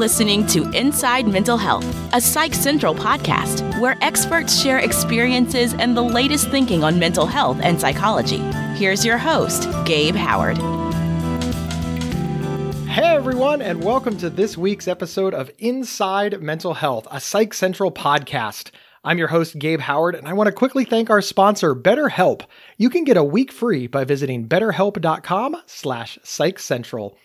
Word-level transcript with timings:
listening 0.00 0.46
to 0.46 0.66
Inside 0.70 1.28
Mental 1.28 1.58
Health, 1.58 1.84
a 2.14 2.22
Psych 2.22 2.54
Central 2.54 2.94
podcast 2.94 3.78
where 3.78 3.98
experts 4.00 4.58
share 4.58 4.78
experiences 4.78 5.74
and 5.74 5.94
the 5.94 6.02
latest 6.02 6.48
thinking 6.48 6.82
on 6.82 6.98
mental 6.98 7.26
health 7.26 7.58
and 7.62 7.78
psychology. 7.78 8.38
Here's 8.76 9.04
your 9.04 9.18
host, 9.18 9.68
Gabe 9.84 10.14
Howard. 10.14 10.56
Hey 12.88 13.14
everyone, 13.14 13.60
and 13.60 13.84
welcome 13.84 14.16
to 14.16 14.30
this 14.30 14.56
week's 14.56 14.88
episode 14.88 15.34
of 15.34 15.50
Inside 15.58 16.40
Mental 16.40 16.72
Health, 16.72 17.06
a 17.10 17.20
Psych 17.20 17.52
Central 17.52 17.92
podcast. 17.92 18.70
I'm 19.04 19.18
your 19.18 19.28
host, 19.28 19.58
Gabe 19.58 19.80
Howard, 19.80 20.14
and 20.14 20.26
I 20.26 20.32
want 20.32 20.46
to 20.46 20.52
quickly 20.52 20.86
thank 20.86 21.10
our 21.10 21.20
sponsor, 21.20 21.74
BetterHelp. 21.74 22.46
You 22.78 22.88
can 22.88 23.04
get 23.04 23.18
a 23.18 23.24
week 23.24 23.52
free 23.52 23.86
by 23.86 24.04
visiting 24.04 24.48
betterhelp.com 24.48 25.56
slash 25.66 26.18
psychcentral. 26.24 27.16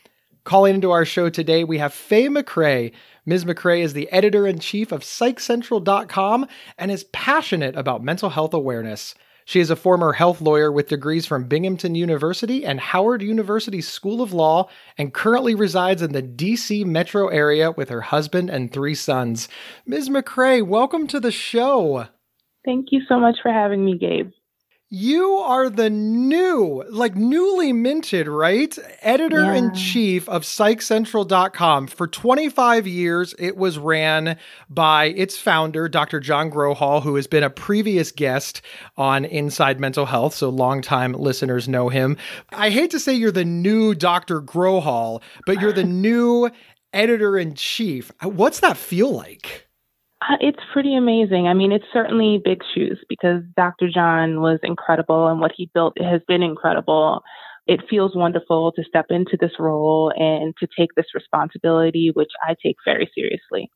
Calling 0.45 0.75
into 0.75 0.91
our 0.91 1.05
show 1.05 1.27
today, 1.27 1.63
we 1.63 1.79
have 1.79 1.91
Faye 1.91 2.29
McCray. 2.29 2.91
Ms. 3.25 3.45
McCray 3.45 3.81
is 3.81 3.93
the 3.93 4.07
editor 4.11 4.45
in 4.45 4.59
chief 4.59 4.91
of 4.91 5.01
PsychCentral.com 5.01 6.45
and 6.77 6.91
is 6.91 7.05
passionate 7.05 7.75
about 7.75 8.03
mental 8.03 8.29
health 8.29 8.53
awareness. 8.53 9.15
She 9.45 9.59
is 9.59 9.71
a 9.71 9.75
former 9.75 10.13
health 10.13 10.41
lawyer 10.41 10.71
with 10.71 10.87
degrees 10.87 11.25
from 11.25 11.47
Binghamton 11.47 11.95
University 11.95 12.63
and 12.63 12.79
Howard 12.79 13.23
University 13.23 13.81
School 13.81 14.21
of 14.21 14.33
Law 14.33 14.69
and 14.99 15.15
currently 15.15 15.55
resides 15.55 16.03
in 16.03 16.13
the 16.13 16.21
DC 16.21 16.85
metro 16.85 17.27
area 17.29 17.71
with 17.71 17.89
her 17.89 18.01
husband 18.01 18.51
and 18.51 18.71
three 18.71 18.95
sons. 18.95 19.49
Ms. 19.87 20.09
McCray, 20.09 20.61
welcome 20.61 21.07
to 21.07 21.19
the 21.19 21.31
show. 21.31 22.05
Thank 22.63 22.89
you 22.91 23.01
so 23.09 23.19
much 23.19 23.37
for 23.41 23.51
having 23.51 23.83
me, 23.83 23.97
Gabe. 23.97 24.29
You 24.97 25.33
are 25.39 25.69
the 25.69 25.89
new, 25.89 26.81
like 26.89 27.17
newly 27.17 27.73
minted, 27.73 28.29
right? 28.29 28.79
Editor 29.01 29.51
in 29.51 29.73
chief 29.73 30.29
of 30.29 30.43
psychcentral.com. 30.43 31.87
For 31.87 32.07
25 32.07 32.87
years, 32.87 33.35
it 33.37 33.57
was 33.57 33.77
ran 33.77 34.37
by 34.69 35.07
its 35.07 35.37
founder, 35.37 35.89
Dr. 35.89 36.21
John 36.21 36.49
Grohol, 36.49 37.03
who 37.03 37.15
has 37.15 37.27
been 37.27 37.43
a 37.43 37.49
previous 37.49 38.13
guest 38.13 38.61
on 38.95 39.25
Inside 39.25 39.81
Mental 39.81 40.05
Health. 40.05 40.33
So, 40.33 40.47
longtime 40.47 41.11
listeners 41.11 41.67
know 41.67 41.89
him. 41.89 42.15
I 42.53 42.69
hate 42.69 42.91
to 42.91 42.99
say 43.01 43.15
you're 43.15 43.31
the 43.31 43.43
new 43.43 43.95
Dr. 43.95 44.41
Grohol, 44.41 45.21
but 45.45 45.59
you're 45.59 45.73
the 45.73 45.83
new 45.83 46.49
editor 46.93 47.37
in 47.37 47.55
chief. 47.55 48.13
What's 48.23 48.61
that 48.61 48.77
feel 48.77 49.11
like? 49.11 49.64
Uh, 50.21 50.37
it's 50.39 50.59
pretty 50.73 50.95
amazing. 50.95 51.47
I 51.47 51.53
mean, 51.53 51.71
it's 51.71 51.85
certainly 51.93 52.41
big 52.43 52.61
shoes 52.73 52.99
because 53.09 53.43
Dr. 53.55 53.89
John 53.89 54.41
was 54.41 54.59
incredible 54.63 55.27
and 55.27 55.39
what 55.39 55.51
he 55.55 55.69
built 55.73 55.99
has 56.01 56.21
been 56.27 56.41
incredible. 56.41 57.21
It 57.67 57.81
feels 57.89 58.15
wonderful 58.15 58.71
to 58.73 58.83
step 58.83 59.07
into 59.09 59.37
this 59.39 59.51
role 59.59 60.11
and 60.15 60.55
to 60.59 60.67
take 60.77 60.93
this 60.95 61.07
responsibility, 61.13 62.11
which 62.13 62.31
I 62.47 62.55
take 62.63 62.77
very 62.85 63.09
seriously. 63.13 63.69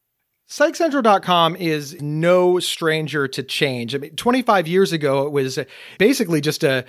PsychCentral.com 0.49 1.55
is 1.57 2.01
no 2.01 2.59
stranger 2.59 3.27
to 3.27 3.43
change. 3.43 3.93
I 3.93 3.99
mean, 3.99 4.15
25 4.15 4.67
years 4.67 4.91
ago, 4.91 5.27
it 5.27 5.31
was 5.31 5.59
basically 5.99 6.41
just 6.41 6.63
a, 6.63 6.85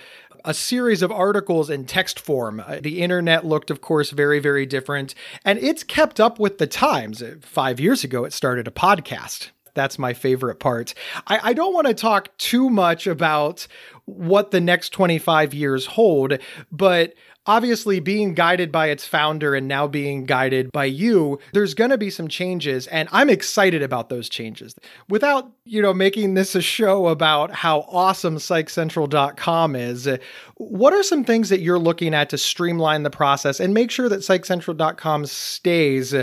a 0.46 0.54
series 0.54 1.02
of 1.02 1.12
articles 1.12 1.68
in 1.68 1.84
text 1.84 2.18
form. 2.18 2.60
Uh, 2.66 2.78
the 2.80 3.02
internet 3.02 3.44
looked, 3.44 3.70
of 3.70 3.82
course, 3.82 4.12
very, 4.12 4.38
very 4.38 4.64
different, 4.64 5.14
and 5.44 5.58
it's 5.58 5.84
kept 5.84 6.18
up 6.18 6.38
with 6.38 6.56
the 6.56 6.66
times. 6.66 7.22
Uh, 7.22 7.34
five 7.42 7.78
years 7.78 8.02
ago, 8.02 8.24
it 8.24 8.32
started 8.32 8.66
a 8.66 8.70
podcast. 8.70 9.50
That's 9.74 9.98
my 9.98 10.12
favorite 10.12 10.60
part. 10.60 10.94
I, 11.26 11.40
I 11.50 11.52
don't 11.52 11.74
want 11.74 11.86
to 11.86 11.94
talk 11.94 12.36
too 12.38 12.70
much 12.70 13.06
about 13.06 13.66
what 14.04 14.50
the 14.50 14.60
next 14.60 14.90
25 14.90 15.54
years 15.54 15.86
hold, 15.86 16.38
but 16.72 17.14
obviously 17.46 18.00
being 18.00 18.34
guided 18.34 18.70
by 18.70 18.88
its 18.88 19.06
founder 19.06 19.54
and 19.54 19.66
now 19.66 19.86
being 19.86 20.24
guided 20.24 20.70
by 20.72 20.84
you, 20.84 21.38
there's 21.52 21.74
going 21.74 21.90
to 21.90 21.98
be 21.98 22.10
some 22.10 22.28
changes 22.28 22.86
and 22.88 23.08
I'm 23.12 23.30
excited 23.30 23.82
about 23.82 24.08
those 24.08 24.28
changes. 24.28 24.74
Without, 25.08 25.50
you 25.64 25.80
know, 25.80 25.94
making 25.94 26.34
this 26.34 26.54
a 26.54 26.62
show 26.62 27.08
about 27.08 27.50
how 27.50 27.80
awesome 27.88 28.36
psychcentral.com 28.36 29.74
is, 29.74 30.08
what 30.56 30.92
are 30.92 31.02
some 31.02 31.24
things 31.24 31.48
that 31.48 31.60
you're 31.60 31.78
looking 31.78 32.14
at 32.14 32.30
to 32.30 32.38
streamline 32.38 33.02
the 33.02 33.10
process 33.10 33.58
and 33.58 33.72
make 33.72 33.90
sure 33.90 34.08
that 34.08 34.20
psychcentral.com 34.20 35.26
stays 35.26 36.14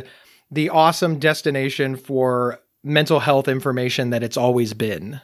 the 0.51 0.69
awesome 0.69 1.19
destination 1.19 1.95
for 1.95 2.59
mental 2.87 3.19
health 3.19 3.47
information 3.47 4.09
that 4.11 4.23
it's 4.23 4.37
always 4.37 4.73
been? 4.73 5.21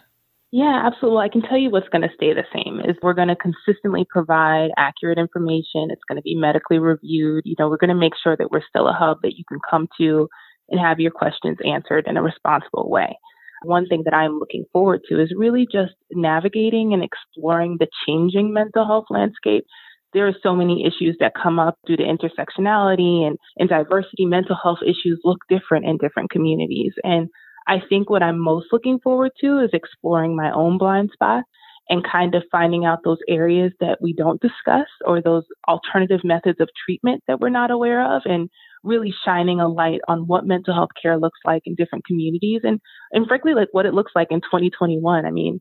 Yeah, 0.52 0.84
absolutely. 0.86 1.26
I 1.26 1.30
can 1.30 1.42
tell 1.42 1.58
you 1.58 1.72
what's 1.72 1.90
going 1.90 2.04
to 2.04 2.14
stay 2.14 2.32
the 2.32 2.44
same 2.54 2.80
is 2.80 2.96
we're 3.02 3.16
going 3.16 3.30
to 3.30 3.36
consistently 3.36 4.06
provide 4.08 4.70
accurate 4.78 5.18
information. 5.18 5.90
It's 5.90 6.04
going 6.08 6.18
to 6.18 6.22
be 6.22 6.36
medically 6.36 6.78
reviewed. 6.78 7.42
You 7.46 7.56
know, 7.58 7.70
we're 7.70 7.78
going 7.78 7.90
to 7.90 7.96
make 7.96 8.14
sure 8.22 8.38
that 8.38 8.52
we're 8.52 8.62
still 8.70 8.88
a 8.88 8.94
hub 8.94 9.24
that 9.24 9.34
you 9.36 9.44
can 9.50 9.58
come 9.68 9.88
to 9.98 10.30
and 10.70 10.80
have 10.80 11.00
your 11.00 11.10
questions 11.10 11.58
answered 11.66 12.06
in 12.08 12.18
a 12.18 12.22
responsible 12.22 12.88
way. 12.88 13.18
One 13.64 13.88
thing 13.88 14.04
that 14.06 14.14
I'm 14.14 14.38
looking 14.38 14.66
forward 14.72 15.02
to 15.10 15.20
is 15.20 15.34
really 15.36 15.66
just 15.72 15.94
navigating 16.12 16.94
and 16.94 17.04
exploring 17.04 17.78
the 17.80 17.88
changing 18.06 18.54
mental 18.54 18.86
health 18.86 19.06
landscape. 19.10 19.66
There 20.14 20.28
are 20.28 20.36
so 20.44 20.56
many 20.56 20.86
issues 20.86 21.18
that 21.20 21.32
come 21.42 21.58
up 21.58 21.80
due 21.88 21.98
to 21.98 22.04
intersectionality 22.04 23.26
and, 23.26 23.40
and 23.58 23.70
diversity. 23.70 24.26
Mental 24.26 24.56
health 24.62 24.80
issues 24.84 25.20
look 25.24 25.40
different 25.50 25.86
in 25.86 25.98
different 25.98 26.30
communities. 26.30 26.94
And 27.04 27.30
I 27.68 27.78
think 27.88 28.10
what 28.10 28.24
I'm 28.24 28.40
most 28.40 28.68
looking 28.72 29.00
forward 29.00 29.32
to 29.42 29.60
is 29.60 29.70
exploring 29.74 30.36
my 30.36 30.52
own 30.52 30.78
blind 30.78 31.12
spots 31.14 31.48
and 31.90 32.06
kind 32.10 32.34
of 32.36 32.44
finding 32.52 32.86
out 32.86 33.00
those 33.04 33.18
areas 33.28 33.72
that 33.80 33.98
we 34.02 34.14
don't 34.14 34.42
discuss 34.42 34.88
or 35.06 35.22
those 35.22 35.44
alternative 35.68 36.22
methods 36.24 36.60
of 36.60 36.70
treatment 36.86 37.22
that 37.28 37.40
we're 37.40 37.50
not 37.50 37.72
aware 37.72 38.16
of 38.16 38.22
and 38.26 38.50
really 38.84 39.14
shining 39.26 39.60
a 39.60 39.68
light 39.68 40.00
on 40.08 40.28
what 40.28 40.46
mental 40.46 40.74
health 40.74 40.90
care 41.02 41.18
looks 41.18 41.40
like 41.46 41.64
in 41.66 41.76
different 41.76 42.06
communities 42.06 42.62
and 42.64 42.80
and 43.12 43.28
frankly 43.28 43.54
like 43.54 43.70
what 43.72 43.86
it 43.86 43.94
looks 43.94 44.12
like 44.16 44.28
in 44.30 44.42
2021 44.42 45.26
i 45.26 45.32
mean 45.32 45.60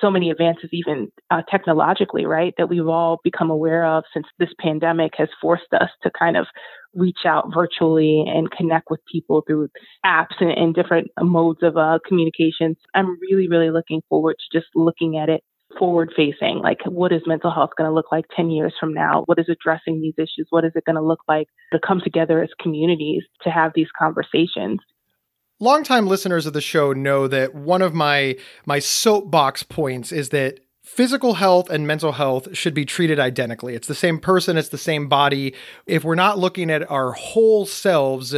so 0.00 0.10
many 0.10 0.30
advances 0.30 0.70
even 0.72 1.10
uh, 1.30 1.42
technologically 1.50 2.26
right 2.26 2.54
that 2.58 2.68
we've 2.68 2.86
all 2.86 3.20
become 3.24 3.50
aware 3.50 3.84
of 3.84 4.04
since 4.12 4.26
this 4.38 4.50
pandemic 4.60 5.12
has 5.16 5.28
forced 5.40 5.72
us 5.72 5.90
to 6.02 6.10
kind 6.18 6.36
of 6.36 6.46
reach 6.94 7.20
out 7.24 7.52
virtually 7.54 8.24
and 8.26 8.50
connect 8.50 8.90
with 8.90 9.00
people 9.10 9.42
through 9.46 9.68
apps 10.04 10.34
and, 10.40 10.50
and 10.50 10.74
different 10.74 11.08
modes 11.20 11.62
of 11.62 11.76
uh, 11.76 11.98
communications. 12.06 12.76
I'm 12.94 13.16
really, 13.20 13.48
really 13.48 13.70
looking 13.70 14.02
forward 14.08 14.36
to 14.38 14.58
just 14.58 14.70
looking 14.74 15.16
at 15.16 15.28
it 15.28 15.42
forward 15.78 16.12
facing. 16.16 16.60
Like, 16.62 16.78
what 16.86 17.12
is 17.12 17.22
mental 17.26 17.52
health 17.52 17.70
going 17.76 17.88
to 17.88 17.94
look 17.94 18.10
like 18.10 18.24
10 18.34 18.50
years 18.50 18.74
from 18.78 18.92
now? 18.92 19.22
What 19.26 19.38
is 19.38 19.48
addressing 19.48 20.00
these 20.00 20.14
issues? 20.18 20.48
What 20.50 20.64
is 20.64 20.72
it 20.74 20.84
going 20.84 20.96
to 20.96 21.02
look 21.02 21.20
like 21.28 21.46
to 21.72 21.78
come 21.78 22.00
together 22.02 22.42
as 22.42 22.50
communities 22.60 23.22
to 23.42 23.50
have 23.50 23.72
these 23.74 23.88
conversations? 23.96 24.80
Longtime 25.62 26.06
listeners 26.06 26.46
of 26.46 26.54
the 26.54 26.62
show 26.62 26.94
know 26.94 27.28
that 27.28 27.54
one 27.54 27.82
of 27.82 27.92
my 27.92 28.36
my 28.64 28.78
soapbox 28.78 29.62
points 29.62 30.10
is 30.10 30.30
that 30.30 30.60
physical 30.82 31.34
health 31.34 31.68
and 31.68 31.86
mental 31.86 32.12
health 32.12 32.56
should 32.56 32.72
be 32.72 32.86
treated 32.86 33.20
identically. 33.20 33.74
It's 33.74 33.86
the 33.86 33.94
same 33.94 34.18
person, 34.18 34.56
it's 34.56 34.70
the 34.70 34.78
same 34.78 35.06
body. 35.06 35.54
If 35.84 36.02
we're 36.02 36.14
not 36.14 36.38
looking 36.38 36.70
at 36.70 36.90
our 36.90 37.12
whole 37.12 37.66
selves, 37.66 38.34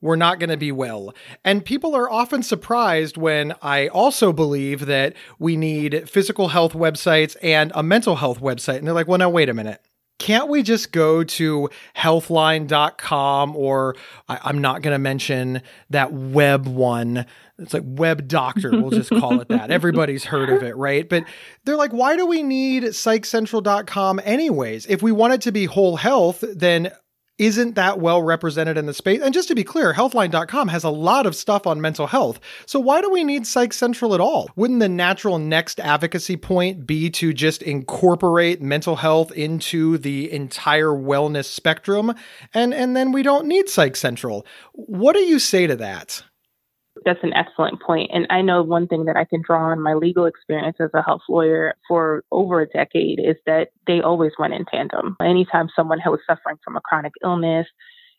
we're 0.00 0.16
not 0.16 0.38
going 0.38 0.48
to 0.48 0.56
be 0.56 0.72
well. 0.72 1.14
And 1.44 1.62
people 1.62 1.94
are 1.94 2.10
often 2.10 2.42
surprised 2.42 3.18
when 3.18 3.54
I 3.60 3.88
also 3.88 4.32
believe 4.32 4.86
that 4.86 5.14
we 5.38 5.58
need 5.58 6.08
physical 6.08 6.48
health 6.48 6.72
websites 6.72 7.36
and 7.42 7.70
a 7.74 7.82
mental 7.82 8.16
health 8.16 8.40
website. 8.40 8.78
And 8.78 8.86
they're 8.86 8.94
like, 8.94 9.08
well, 9.08 9.18
now, 9.18 9.28
wait 9.28 9.50
a 9.50 9.54
minute 9.54 9.82
can't 10.22 10.48
we 10.48 10.62
just 10.62 10.92
go 10.92 11.24
to 11.24 11.68
healthline.com 11.96 13.56
or 13.56 13.96
I, 14.28 14.50
am 14.50 14.60
not 14.60 14.80
going 14.80 14.94
to 14.94 14.98
mention 15.00 15.62
that 15.90 16.12
web 16.12 16.68
one. 16.68 17.26
It's 17.58 17.74
like 17.74 17.82
web 17.84 18.28
doctor. 18.28 18.70
We'll 18.70 18.90
just 18.90 19.10
call 19.10 19.40
it 19.40 19.48
that. 19.48 19.70
Everybody's 19.72 20.22
heard 20.22 20.48
of 20.48 20.62
it, 20.62 20.76
right? 20.76 21.08
But 21.08 21.24
they're 21.64 21.76
like, 21.76 21.90
why 21.90 22.16
do 22.16 22.24
we 22.24 22.44
need 22.44 22.84
psychcentral.com 22.84 24.20
anyways? 24.22 24.86
If 24.86 25.02
we 25.02 25.10
want 25.10 25.34
it 25.34 25.40
to 25.40 25.50
be 25.50 25.64
whole 25.64 25.96
health, 25.96 26.44
then 26.54 26.92
isn't 27.38 27.74
that 27.74 27.98
well 27.98 28.22
represented 28.22 28.76
in 28.78 28.86
the 28.86 28.94
space. 28.94 29.20
And 29.20 29.34
just 29.34 29.48
to 29.48 29.54
be 29.54 29.64
clear, 29.64 29.94
healthline.com 29.94 30.68
has 30.68 30.84
a 30.84 30.90
lot 30.90 31.26
of 31.26 31.34
stuff 31.34 31.66
on 31.66 31.80
mental 31.80 32.06
health. 32.06 32.38
So 32.66 32.78
why 32.78 33.00
do 33.00 33.10
we 33.10 33.24
need 33.24 33.46
Psych 33.46 33.72
Central 33.72 34.14
at 34.14 34.20
all? 34.20 34.50
Wouldn't 34.56 34.80
the 34.80 34.88
natural 34.88 35.38
next 35.38 35.80
advocacy 35.80 36.36
point 36.36 36.86
be 36.86 37.10
to 37.10 37.32
just 37.32 37.62
incorporate 37.62 38.60
mental 38.60 38.96
health 38.96 39.32
into 39.32 39.98
the 39.98 40.30
entire 40.30 40.90
wellness 40.90 41.46
spectrum? 41.46 42.14
And 42.54 42.74
and 42.74 42.96
then 42.96 43.12
we 43.12 43.22
don't 43.22 43.46
need 43.46 43.68
Psych 43.68 43.96
Central. 43.96 44.46
What 44.72 45.14
do 45.14 45.20
you 45.20 45.38
say 45.38 45.66
to 45.66 45.76
that? 45.76 46.22
That's 47.04 47.22
an 47.22 47.32
excellent 47.34 47.82
point. 47.82 48.10
And 48.12 48.26
I 48.30 48.42
know 48.42 48.62
one 48.62 48.86
thing 48.86 49.04
that 49.06 49.16
I 49.16 49.24
can 49.24 49.42
draw 49.44 49.70
on 49.70 49.82
my 49.82 49.94
legal 49.94 50.26
experience 50.26 50.76
as 50.80 50.90
a 50.94 51.02
health 51.02 51.22
lawyer 51.28 51.74
for 51.88 52.24
over 52.30 52.60
a 52.60 52.68
decade 52.68 53.18
is 53.18 53.36
that 53.46 53.68
they 53.86 54.00
always 54.00 54.32
went 54.38 54.54
in 54.54 54.64
tandem. 54.66 55.16
Anytime 55.20 55.68
someone 55.74 55.98
was 56.04 56.20
suffering 56.26 56.56
from 56.64 56.76
a 56.76 56.80
chronic 56.80 57.12
illness, 57.24 57.66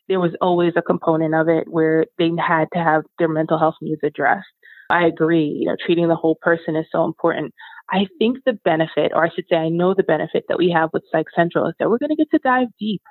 there 0.08 0.20
was 0.20 0.32
always 0.40 0.74
a 0.76 0.82
component 0.82 1.34
of 1.34 1.48
it 1.48 1.66
where 1.68 2.06
they 2.18 2.30
had 2.38 2.66
to 2.74 2.78
have 2.78 3.02
their 3.18 3.28
mental 3.28 3.58
health 3.58 3.76
needs 3.80 4.00
addressed. 4.04 4.46
I 4.90 5.06
agree, 5.06 5.46
you 5.46 5.66
know, 5.66 5.76
treating 5.84 6.08
the 6.08 6.14
whole 6.14 6.36
person 6.42 6.76
is 6.76 6.84
so 6.92 7.04
important. 7.04 7.54
I 7.90 8.06
think 8.18 8.38
the 8.44 8.52
benefit, 8.64 9.12
or 9.14 9.24
I 9.24 9.30
should 9.34 9.44
say, 9.50 9.56
I 9.56 9.68
know 9.68 9.94
the 9.94 10.02
benefit 10.02 10.44
that 10.48 10.58
we 10.58 10.70
have 10.70 10.90
with 10.92 11.04
Psych 11.10 11.26
Central 11.34 11.66
is 11.68 11.74
that 11.78 11.88
we're 11.88 11.98
going 11.98 12.10
to 12.10 12.16
get 12.16 12.30
to 12.32 12.38
dive 12.38 12.68
deep. 12.78 13.02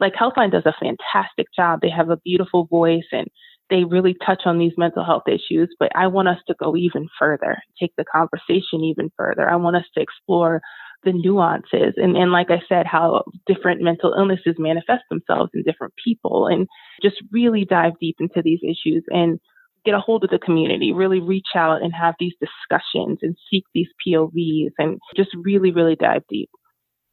Like 0.00 0.14
Healthline 0.14 0.52
does 0.52 0.66
a 0.66 0.74
fantastic 0.80 1.46
job. 1.54 1.80
They 1.82 1.90
have 1.90 2.10
a 2.10 2.16
beautiful 2.16 2.66
voice 2.66 3.06
and 3.12 3.28
they 3.70 3.84
really 3.84 4.16
touch 4.26 4.42
on 4.44 4.58
these 4.58 4.72
mental 4.76 5.04
health 5.04 5.22
issues, 5.28 5.74
but 5.78 5.90
I 5.94 6.08
want 6.08 6.28
us 6.28 6.38
to 6.48 6.54
go 6.58 6.76
even 6.76 7.08
further, 7.18 7.58
take 7.80 7.92
the 7.96 8.04
conversation 8.04 8.84
even 8.84 9.10
further. 9.16 9.48
I 9.48 9.56
want 9.56 9.76
us 9.76 9.84
to 9.94 10.02
explore 10.02 10.60
the 11.02 11.12
nuances 11.12 11.94
and, 11.96 12.16
and 12.16 12.30
like 12.30 12.48
I 12.50 12.60
said, 12.68 12.86
how 12.86 13.24
different 13.46 13.80
mental 13.80 14.14
illnesses 14.16 14.56
manifest 14.58 15.04
themselves 15.08 15.50
in 15.54 15.62
different 15.62 15.94
people 16.04 16.46
and 16.46 16.68
just 17.02 17.16
really 17.32 17.64
dive 17.64 17.94
deep 17.98 18.16
into 18.20 18.42
these 18.44 18.60
issues 18.62 19.04
and 19.08 19.40
get 19.84 19.94
a 19.94 19.98
hold 19.98 20.24
of 20.24 20.30
the 20.30 20.38
community, 20.38 20.92
really 20.92 21.20
reach 21.20 21.48
out 21.56 21.82
and 21.82 21.92
have 21.98 22.14
these 22.18 22.34
discussions 22.38 23.18
and 23.22 23.34
seek 23.50 23.64
these 23.72 23.88
POVs 24.06 24.72
and 24.78 24.98
just 25.16 25.30
really, 25.42 25.72
really 25.72 25.96
dive 25.96 26.22
deep. 26.28 26.50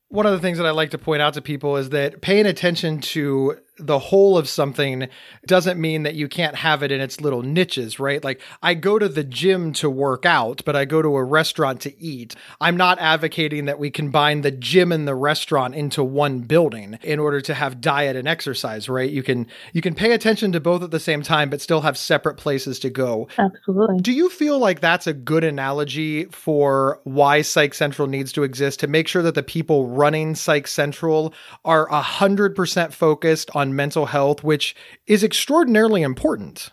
One 0.10 0.26
of 0.26 0.34
the 0.34 0.40
things 0.40 0.58
that 0.58 0.68
I 0.68 0.72
like 0.72 0.90
to 0.92 0.98
point 0.98 1.22
out 1.22 1.34
to 1.36 1.42
people 1.42 1.78
is 1.78 1.90
that 1.90 2.22
paying 2.22 2.46
attention 2.46 3.00
to 3.02 3.58
the 3.80 4.00
whole 4.00 4.38
of 4.38 4.50
something 4.50 5.08
doesn't 5.46 5.80
mean 5.80 6.04
that 6.04 6.16
you 6.16 6.28
can't 6.28 6.56
have 6.56 6.84
it 6.84 6.92
in 6.92 7.02
its 7.02 7.22
little 7.22 7.42
niches, 7.42 8.00
right? 8.00 8.24
Like 8.24 8.42
I 8.62 8.74
go 8.74 9.00
to 9.00 9.08
the 9.08 9.24
gym 9.24 9.74
to 9.74 9.90
work 9.90 10.26
out, 10.26 10.62
but 10.66 10.76
I 10.76 10.86
go 10.86 11.02
to 11.02 11.16
a 11.16 11.24
restaurant 11.24 11.82
to 11.82 12.02
eat. 12.02 12.36
I'm 12.60 12.78
not 12.78 13.00
advocating 13.00 13.66
that 13.66 13.80
we 13.80 13.92
combine 13.92 14.42
the 14.42 14.52
gym 14.52 14.92
and 14.92 15.08
the 15.08 15.16
restaurant 15.16 15.76
into 15.76 16.04
one 16.04 16.40
building 16.42 17.00
in 17.04 17.20
order 17.20 17.42
to 17.42 17.54
have 17.54 17.82
diet 17.82 18.16
and 18.16 18.28
exercise, 18.28 18.90
right? 18.90 19.10
You 19.10 19.24
can 19.24 19.48
you 19.74 19.82
can 19.82 19.96
pay 19.96 20.14
attention 20.14 20.52
to 20.54 20.60
both 20.60 20.84
at 20.84 20.92
the 20.92 21.00
same 21.00 21.22
time 21.22 21.50
but 21.50 21.62
still 21.62 21.82
have 21.82 21.98
separate 21.98 22.36
places 22.36 22.80
to 22.80 22.90
go. 22.90 23.28
Absolutely. 23.38 24.02
Do 24.02 24.12
you 24.12 24.30
feel 24.30 24.60
like 24.60 24.80
that's 24.80 25.08
a 25.08 25.14
good 25.14 25.44
analogy 25.44 26.26
for 26.26 27.00
why 27.04 27.42
Psych 27.42 27.74
Central 27.74 28.08
needs 28.08 28.32
to 28.34 28.44
exist 28.44 28.80
to 28.80 28.88
make 28.88 29.08
sure 29.08 29.22
that 29.22 29.36
the 29.36 29.44
people 29.44 29.88
running 29.88 30.36
Psych 30.36 30.68
Central 30.68 31.34
are 31.66 31.88
100% 31.90 32.94
focused 32.94 33.50
on 33.54 33.67
on 33.68 33.76
mental 33.76 34.08
health, 34.08 34.44
which 34.44 34.76
is 35.06 35.24
extraordinarily 35.24 36.02
important. 36.02 36.72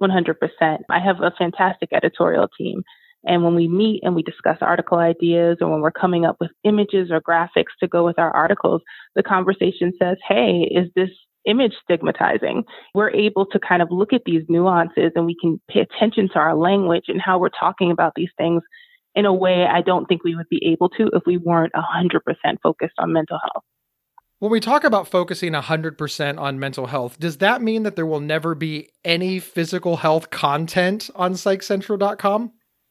100%. 0.00 0.34
I 0.90 0.98
have 0.98 1.20
a 1.20 1.32
fantastic 1.36 1.90
editorial 1.92 2.48
team. 2.58 2.82
And 3.24 3.44
when 3.44 3.54
we 3.54 3.68
meet 3.68 4.00
and 4.02 4.16
we 4.16 4.22
discuss 4.22 4.58
article 4.60 4.98
ideas, 4.98 5.58
or 5.60 5.70
when 5.70 5.80
we're 5.80 5.92
coming 5.92 6.24
up 6.24 6.38
with 6.40 6.50
images 6.64 7.10
or 7.10 7.20
graphics 7.20 7.72
to 7.80 7.86
go 7.86 8.04
with 8.04 8.18
our 8.18 8.34
articles, 8.34 8.82
the 9.14 9.22
conversation 9.22 9.92
says, 10.00 10.16
hey, 10.26 10.68
is 10.70 10.88
this 10.96 11.10
image 11.46 11.74
stigmatizing? 11.84 12.64
We're 12.94 13.10
able 13.10 13.46
to 13.46 13.60
kind 13.60 13.80
of 13.80 13.88
look 13.92 14.12
at 14.12 14.22
these 14.26 14.42
nuances 14.48 15.12
and 15.14 15.26
we 15.26 15.36
can 15.40 15.60
pay 15.70 15.80
attention 15.80 16.28
to 16.32 16.38
our 16.40 16.56
language 16.56 17.04
and 17.06 17.20
how 17.20 17.38
we're 17.38 17.48
talking 17.48 17.92
about 17.92 18.14
these 18.16 18.30
things 18.36 18.62
in 19.14 19.24
a 19.24 19.32
way 19.32 19.66
I 19.66 19.82
don't 19.82 20.06
think 20.06 20.24
we 20.24 20.34
would 20.34 20.48
be 20.48 20.64
able 20.72 20.88
to 20.90 21.10
if 21.12 21.22
we 21.26 21.36
weren't 21.36 21.74
100% 21.74 22.20
focused 22.62 22.94
on 22.98 23.12
mental 23.12 23.38
health. 23.40 23.64
When 24.42 24.50
we 24.50 24.58
talk 24.58 24.82
about 24.82 25.06
focusing 25.06 25.52
100% 25.52 26.40
on 26.40 26.58
mental 26.58 26.86
health, 26.88 27.16
does 27.20 27.36
that 27.36 27.62
mean 27.62 27.84
that 27.84 27.94
there 27.94 28.04
will 28.04 28.18
never 28.18 28.56
be 28.56 28.88
any 29.04 29.38
physical 29.38 29.98
health 29.98 30.30
content 30.30 31.08
on 31.14 31.34
psychcentral.com? 31.34 32.50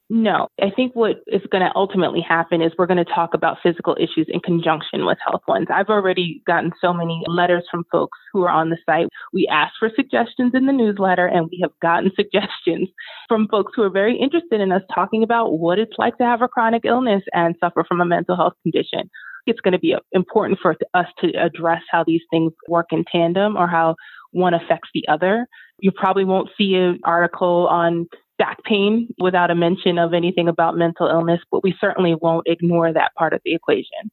No, 0.10 0.48
I 0.62 0.70
think 0.74 0.96
what 0.96 1.18
is 1.28 1.42
going 1.52 1.66
to 1.66 1.72
ultimately 1.76 2.22
happen 2.22 2.62
is 2.62 2.72
we're 2.78 2.88
going 2.88 3.04
to 3.04 3.14
talk 3.14 3.34
about 3.34 3.58
physical 3.62 3.98
issues 4.00 4.28
in 4.30 4.40
conjunction 4.40 5.06
with 5.06 5.18
health 5.28 5.42
ones. 5.46 5.68
I've 5.70 5.90
already 5.90 6.42
gotten 6.48 6.72
so 6.80 6.94
many 6.94 7.22
letters 7.28 7.66
from 7.70 7.84
folks 7.92 8.18
who 8.32 8.44
are 8.44 8.50
on 8.50 8.70
the 8.70 8.78
site. 8.86 9.10
We 9.34 9.46
asked 9.52 9.76
for 9.78 9.92
suggestions 9.94 10.54
in 10.54 10.68
the 10.68 10.74
newsletter 10.74 11.26
and 11.26 11.50
we 11.52 11.60
have 11.64 11.72
gotten 11.82 12.12
suggestions 12.16 12.88
from 13.28 13.50
folks 13.50 13.74
who 13.76 13.84
are 13.84 13.90
very 13.90 14.18
interested 14.18 14.62
in 14.62 14.72
us 14.72 14.84
talking 14.96 15.22
about 15.22 15.60
what 15.60 15.80
it's 15.80 15.98
like 15.98 16.18
to 16.20 16.24
have 16.24 16.42
a 16.42 16.48
chronic 16.48 16.86
illness 16.86 17.24
and 17.34 17.56
suffer 17.60 17.84
from 17.86 18.00
a 18.00 18.06
mental 18.06 18.38
health 18.38 18.54
condition 18.64 19.10
it's 19.46 19.60
going 19.62 19.74
to 19.74 19.80
be 19.80 19.94
uh, 19.94 20.00
important 20.12 20.60
for 20.62 20.76
us 20.94 21.08
to 21.20 21.32
address 21.34 21.82
how 21.90 22.04
these 22.04 22.22
things 22.30 22.52
work 22.68 22.88
in 22.92 23.04
tandem 23.12 23.56
or 23.56 23.68
how 23.68 23.96
one 24.32 24.54
affects 24.54 24.90
the 24.94 25.06
other. 25.08 25.48
You 25.80 25.92
probably 25.92 26.26
won't 26.26 26.50
see 26.58 26.76
an 26.76 27.00
article 27.04 27.68
on 27.70 28.08
back 28.38 28.64
pain 28.64 29.10
without 29.20 29.52
a 29.52 29.56
mention 29.56 29.98
of 29.98 30.14
anything 30.14 30.48
about 30.48 30.76
mental 30.76 31.08
illness, 31.08 31.40
but 31.52 31.64
we 31.64 31.76
certainly 31.80 32.16
won't 32.20 32.48
ignore 32.48 32.92
that 32.92 33.14
part 33.16 33.34
of 33.34 33.42
the 33.46 33.54
equation. 33.54 34.10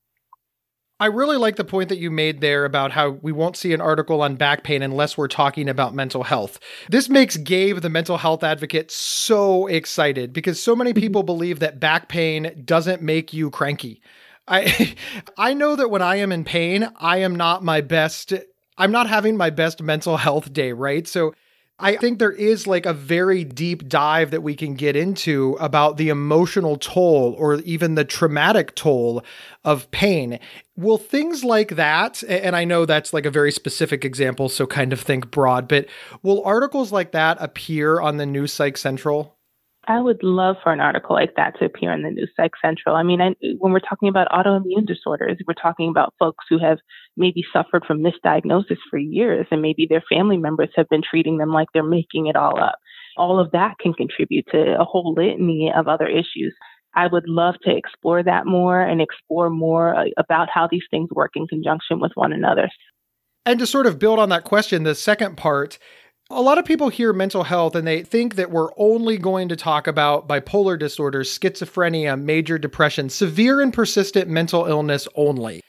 I 1.00 1.06
really 1.06 1.36
like 1.36 1.54
the 1.54 1.64
point 1.64 1.90
that 1.90 1.98
you 1.98 2.10
made 2.10 2.40
there 2.40 2.64
about 2.64 2.90
how 2.90 3.10
we 3.10 3.30
won't 3.30 3.56
see 3.56 3.72
an 3.72 3.80
article 3.80 4.20
on 4.20 4.34
back 4.34 4.64
pain 4.64 4.82
unless 4.82 5.16
we're 5.16 5.28
talking 5.28 5.68
about 5.68 5.94
mental 5.94 6.24
health. 6.24 6.58
This 6.90 7.08
makes 7.08 7.36
Gabe, 7.36 7.78
the 7.78 7.88
mental 7.88 8.16
health 8.16 8.42
advocate, 8.42 8.90
so 8.90 9.68
excited 9.68 10.32
because 10.32 10.60
so 10.60 10.74
many 10.74 10.90
mm-hmm. 10.90 11.00
people 11.00 11.22
believe 11.22 11.60
that 11.60 11.78
back 11.78 12.08
pain 12.08 12.62
doesn't 12.64 13.00
make 13.00 13.32
you 13.32 13.48
cranky. 13.48 14.02
I 14.48 14.94
I 15.36 15.54
know 15.54 15.76
that 15.76 15.90
when 15.90 16.02
I 16.02 16.16
am 16.16 16.32
in 16.32 16.44
pain, 16.44 16.90
I 16.96 17.18
am 17.18 17.36
not 17.36 17.62
my 17.62 17.80
best 17.80 18.32
I'm 18.76 18.92
not 18.92 19.08
having 19.08 19.36
my 19.36 19.50
best 19.50 19.82
mental 19.82 20.16
health 20.16 20.52
day, 20.52 20.72
right? 20.72 21.06
So 21.06 21.34
I 21.80 21.96
think 21.96 22.18
there 22.18 22.32
is 22.32 22.66
like 22.66 22.86
a 22.86 22.92
very 22.92 23.44
deep 23.44 23.88
dive 23.88 24.32
that 24.32 24.42
we 24.42 24.56
can 24.56 24.74
get 24.74 24.96
into 24.96 25.56
about 25.60 25.96
the 25.96 26.08
emotional 26.08 26.76
toll 26.76 27.36
or 27.38 27.56
even 27.60 27.94
the 27.94 28.04
traumatic 28.04 28.74
toll 28.74 29.22
of 29.64 29.88
pain. 29.92 30.40
Will 30.76 30.98
things 30.98 31.44
like 31.44 31.76
that, 31.76 32.24
and 32.24 32.56
I 32.56 32.64
know 32.64 32.84
that's 32.84 33.12
like 33.12 33.26
a 33.26 33.30
very 33.30 33.52
specific 33.52 34.04
example, 34.04 34.48
so 34.48 34.66
kind 34.66 34.92
of 34.92 35.00
think 35.00 35.30
broad, 35.30 35.68
but 35.68 35.86
will 36.22 36.42
articles 36.44 36.90
like 36.90 37.12
that 37.12 37.36
appear 37.40 38.00
on 38.00 38.16
the 38.16 38.26
new 38.26 38.48
Psych 38.48 38.76
Central? 38.76 39.37
I 39.88 40.00
would 40.00 40.22
love 40.22 40.56
for 40.62 40.70
an 40.70 40.80
article 40.80 41.16
like 41.16 41.34
that 41.36 41.58
to 41.58 41.64
appear 41.64 41.92
in 41.92 42.02
the 42.02 42.10
new 42.10 42.26
Psych 42.36 42.52
Central. 42.60 42.94
I 42.94 43.02
mean, 43.02 43.22
I, 43.22 43.34
when 43.56 43.72
we're 43.72 43.80
talking 43.80 44.10
about 44.10 44.28
autoimmune 44.28 44.86
disorders, 44.86 45.38
we're 45.46 45.54
talking 45.54 45.88
about 45.88 46.12
folks 46.18 46.44
who 46.50 46.58
have 46.58 46.78
maybe 47.16 47.42
suffered 47.52 47.84
from 47.86 48.02
misdiagnosis 48.02 48.76
for 48.90 48.98
years, 48.98 49.46
and 49.50 49.62
maybe 49.62 49.86
their 49.88 50.04
family 50.12 50.36
members 50.36 50.68
have 50.76 50.90
been 50.90 51.02
treating 51.02 51.38
them 51.38 51.52
like 51.54 51.68
they're 51.72 51.82
making 51.82 52.26
it 52.26 52.36
all 52.36 52.60
up. 52.60 52.78
All 53.16 53.40
of 53.40 53.50
that 53.52 53.78
can 53.80 53.94
contribute 53.94 54.44
to 54.52 54.78
a 54.78 54.84
whole 54.84 55.14
litany 55.16 55.72
of 55.74 55.88
other 55.88 56.06
issues. 56.06 56.54
I 56.94 57.06
would 57.06 57.26
love 57.26 57.54
to 57.62 57.74
explore 57.74 58.22
that 58.22 58.44
more 58.44 58.82
and 58.82 59.00
explore 59.00 59.48
more 59.48 59.96
uh, 59.96 60.04
about 60.18 60.48
how 60.52 60.68
these 60.70 60.84
things 60.90 61.08
work 61.12 61.32
in 61.34 61.46
conjunction 61.46 61.98
with 61.98 62.12
one 62.14 62.34
another. 62.34 62.68
And 63.46 63.58
to 63.58 63.66
sort 63.66 63.86
of 63.86 63.98
build 63.98 64.18
on 64.18 64.28
that 64.28 64.44
question, 64.44 64.82
the 64.82 64.94
second 64.94 65.38
part 65.38 65.78
a 66.30 66.42
lot 66.42 66.58
of 66.58 66.64
people 66.64 66.90
hear 66.90 67.12
mental 67.12 67.44
health 67.44 67.74
and 67.74 67.86
they 67.86 68.02
think 68.02 68.34
that 68.34 68.50
we're 68.50 68.70
only 68.76 69.16
going 69.16 69.48
to 69.48 69.56
talk 69.56 69.86
about 69.86 70.28
bipolar 70.28 70.78
disorder, 70.78 71.20
schizophrenia, 71.20 72.20
major 72.20 72.58
depression, 72.58 73.08
severe 73.08 73.60
and 73.60 73.72
persistent 73.72 74.28
mental 74.28 74.66
illness 74.66 75.08
only. 75.14 75.62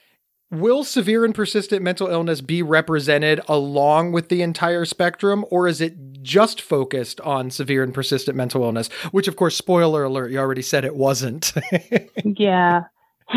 Will 0.51 0.83
severe 0.83 1.23
and 1.25 1.33
persistent 1.33 1.83
mental 1.83 2.07
illness 2.07 2.41
be 2.41 2.61
represented 2.63 3.39
along 3.47 4.11
with 4.11 4.29
the 4.29 4.41
entire 4.41 4.83
spectrum, 4.83 5.45
or 5.51 5.67
is 5.67 5.79
it 5.79 5.95
just 6.23 6.59
focused 6.59 7.21
on 7.21 7.51
severe 7.51 7.83
and 7.83 7.93
persistent 7.93 8.35
mental 8.35 8.63
illness? 8.63 8.87
Which, 9.11 9.27
of 9.27 9.35
course, 9.35 9.55
spoiler 9.55 10.03
alert, 10.03 10.31
you 10.31 10.39
already 10.39 10.63
said 10.63 10.85
it 10.85 10.95
wasn't. 10.95 11.53
yeah. 12.23 12.85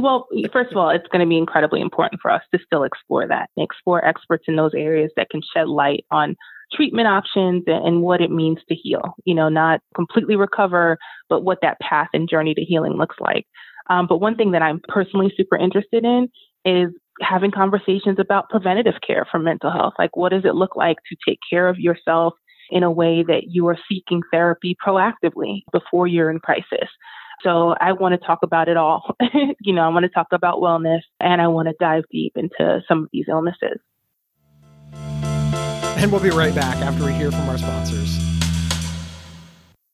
well, 0.00 0.26
first 0.52 0.70
of 0.70 0.76
all, 0.76 0.90
it's 0.90 1.06
going 1.08 1.20
to 1.20 1.28
be 1.28 1.38
incredibly 1.38 1.80
important 1.80 2.20
for 2.20 2.30
us 2.30 2.42
to 2.54 2.60
still 2.64 2.84
explore 2.84 3.26
that 3.28 3.50
and 3.56 3.64
explore 3.64 4.04
experts 4.04 4.44
in 4.48 4.56
those 4.56 4.74
areas 4.74 5.10
that 5.16 5.30
can 5.30 5.40
shed 5.54 5.68
light 5.68 6.04
on 6.10 6.36
treatment 6.72 7.06
options 7.06 7.64
and 7.66 8.02
what 8.02 8.20
it 8.20 8.30
means 8.30 8.58
to 8.68 8.74
heal. 8.74 9.14
You 9.24 9.34
know, 9.34 9.48
not 9.48 9.80
completely 9.94 10.36
recover, 10.36 10.98
but 11.28 11.44
what 11.44 11.58
that 11.62 11.78
path 11.80 12.08
and 12.12 12.28
journey 12.28 12.54
to 12.54 12.62
healing 12.62 12.94
looks 12.94 13.16
like. 13.20 13.46
Um, 13.88 14.06
but 14.06 14.18
one 14.18 14.36
thing 14.36 14.50
that 14.52 14.62
I'm 14.62 14.80
personally 14.88 15.32
super 15.36 15.56
interested 15.56 16.04
in 16.04 16.28
is 16.64 16.90
having 17.20 17.50
conversations 17.50 18.18
about 18.18 18.50
preventative 18.50 19.00
care 19.06 19.26
for 19.30 19.38
mental 19.38 19.70
health. 19.70 19.94
Like, 19.98 20.16
what 20.16 20.32
does 20.32 20.44
it 20.44 20.54
look 20.54 20.76
like 20.76 20.96
to 21.08 21.16
take 21.26 21.38
care 21.48 21.68
of 21.68 21.78
yourself 21.78 22.34
in 22.70 22.82
a 22.82 22.90
way 22.90 23.22
that 23.22 23.44
you 23.48 23.66
are 23.68 23.78
seeking 23.88 24.22
therapy 24.32 24.76
proactively 24.84 25.62
before 25.72 26.06
you're 26.06 26.30
in 26.30 26.40
crisis? 26.40 26.88
So 27.42 27.74
I 27.80 27.92
want 27.92 28.20
to 28.20 28.26
talk 28.26 28.40
about 28.42 28.68
it 28.68 28.76
all. 28.76 29.16
you 29.60 29.74
know, 29.74 29.82
I 29.82 29.88
want 29.88 30.04
to 30.04 30.08
talk 30.08 30.28
about 30.32 30.60
wellness 30.60 31.00
and 31.20 31.40
I 31.40 31.48
want 31.48 31.68
to 31.68 31.74
dive 31.78 32.04
deep 32.10 32.32
into 32.36 32.80
some 32.88 33.04
of 33.04 33.08
these 33.12 33.26
illnesses. 33.28 33.78
And 35.98 36.12
we'll 36.12 36.22
be 36.22 36.30
right 36.30 36.54
back 36.54 36.76
after 36.78 37.04
we 37.04 37.12
hear 37.12 37.30
from 37.30 37.48
our 37.48 37.58
sponsors. 37.58 38.18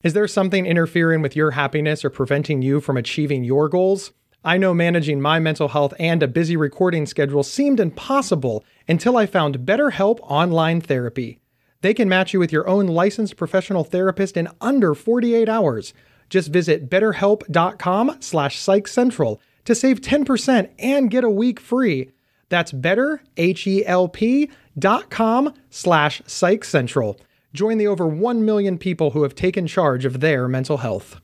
Is 0.02 0.14
there 0.14 0.26
something 0.26 0.66
interfering 0.66 1.22
with 1.22 1.37
your 1.37 1.52
happiness 1.52 2.04
or 2.04 2.11
preventing 2.11 2.61
you 2.61 2.80
from 2.80 2.96
achieving 2.96 3.44
your 3.44 3.68
goals? 3.68 4.12
I 4.44 4.56
know 4.56 4.75
managing 4.75 5.20
my 5.20 5.38
mental 5.38 5.68
health 5.68 5.94
and 6.00 6.20
a 6.20 6.28
busy 6.28 6.56
recording 6.56 7.06
schedule 7.06 7.44
seemed 7.44 7.78
impossible 7.78 8.64
until 8.88 9.16
I 9.16 9.26
found 9.26 9.61
BetterHelp 9.61 10.18
Online 10.22 10.80
Therapy. 10.80 11.38
They 11.82 11.94
can 11.94 12.08
match 12.08 12.32
you 12.32 12.40
with 12.40 12.50
your 12.50 12.66
own 12.66 12.88
licensed 12.88 13.37
professional 13.37 13.84
therapist 13.84 14.37
in 14.37 14.49
under 14.61 14.94
48 14.94 15.49
hours. 15.49 15.94
Just 16.32 16.48
visit 16.48 16.88
betterhelp.com 16.88 18.16
slash 18.20 18.58
psychcentral 18.58 19.38
to 19.66 19.74
save 19.74 20.00
10% 20.00 20.70
and 20.78 21.10
get 21.10 21.24
a 21.24 21.30
week 21.30 21.60
free. 21.60 22.10
That's 22.48 22.72
betterhelp.com 22.72 25.54
slash 25.68 26.22
psychcentral. 26.22 27.18
Join 27.52 27.76
the 27.76 27.86
over 27.86 28.06
1 28.06 28.46
million 28.46 28.78
people 28.78 29.10
who 29.10 29.24
have 29.24 29.34
taken 29.34 29.66
charge 29.66 30.06
of 30.06 30.20
their 30.20 30.48
mental 30.48 30.78
health. 30.78 31.20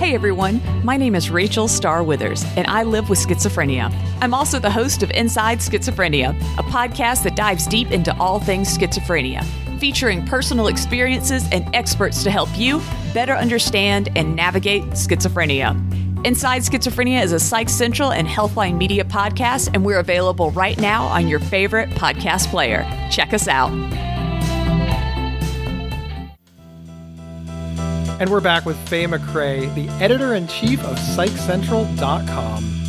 Hey 0.00 0.14
everyone, 0.14 0.60
my 0.84 0.96
name 0.96 1.14
is 1.14 1.30
Rachel 1.30 1.68
Star 1.68 2.02
Withers, 2.02 2.44
and 2.56 2.66
I 2.66 2.82
live 2.82 3.08
with 3.08 3.20
schizophrenia. 3.20 3.94
I'm 4.20 4.34
also 4.34 4.58
the 4.58 4.70
host 4.70 5.04
of 5.04 5.12
Inside 5.12 5.58
Schizophrenia, 5.58 6.30
a 6.58 6.64
podcast 6.64 7.22
that 7.22 7.36
dives 7.36 7.68
deep 7.68 7.92
into 7.92 8.12
all 8.18 8.40
things 8.40 8.76
schizophrenia, 8.76 9.46
featuring 9.78 10.24
personal 10.26 10.66
experiences 10.66 11.44
and 11.52 11.68
experts 11.74 12.22
to 12.24 12.30
help 12.30 12.48
you 12.56 12.80
better 13.14 13.34
understand 13.34 14.08
and 14.16 14.36
navigate 14.36 14.82
schizophrenia. 14.90 15.74
Inside 16.26 16.62
Schizophrenia 16.62 17.22
is 17.22 17.32
a 17.32 17.38
Psych 17.38 17.68
Central 17.68 18.10
and 18.10 18.26
Healthline 18.26 18.76
Media 18.78 19.04
podcast, 19.04 19.70
and 19.72 19.84
we're 19.84 20.00
available 20.00 20.50
right 20.50 20.76
now 20.78 21.04
on 21.04 21.28
your 21.28 21.38
favorite 21.38 21.88
podcast 21.90 22.48
player. 22.50 22.84
Check 23.10 23.32
us 23.32 23.46
out. 23.46 23.70
And 28.18 28.30
we're 28.30 28.40
back 28.40 28.64
with 28.64 28.78
Faye 28.88 29.04
McCray, 29.04 29.72
the 29.74 29.88
editor 30.02 30.34
in 30.34 30.48
chief 30.48 30.82
of 30.82 30.96
PsychCentral.com. 30.96 32.85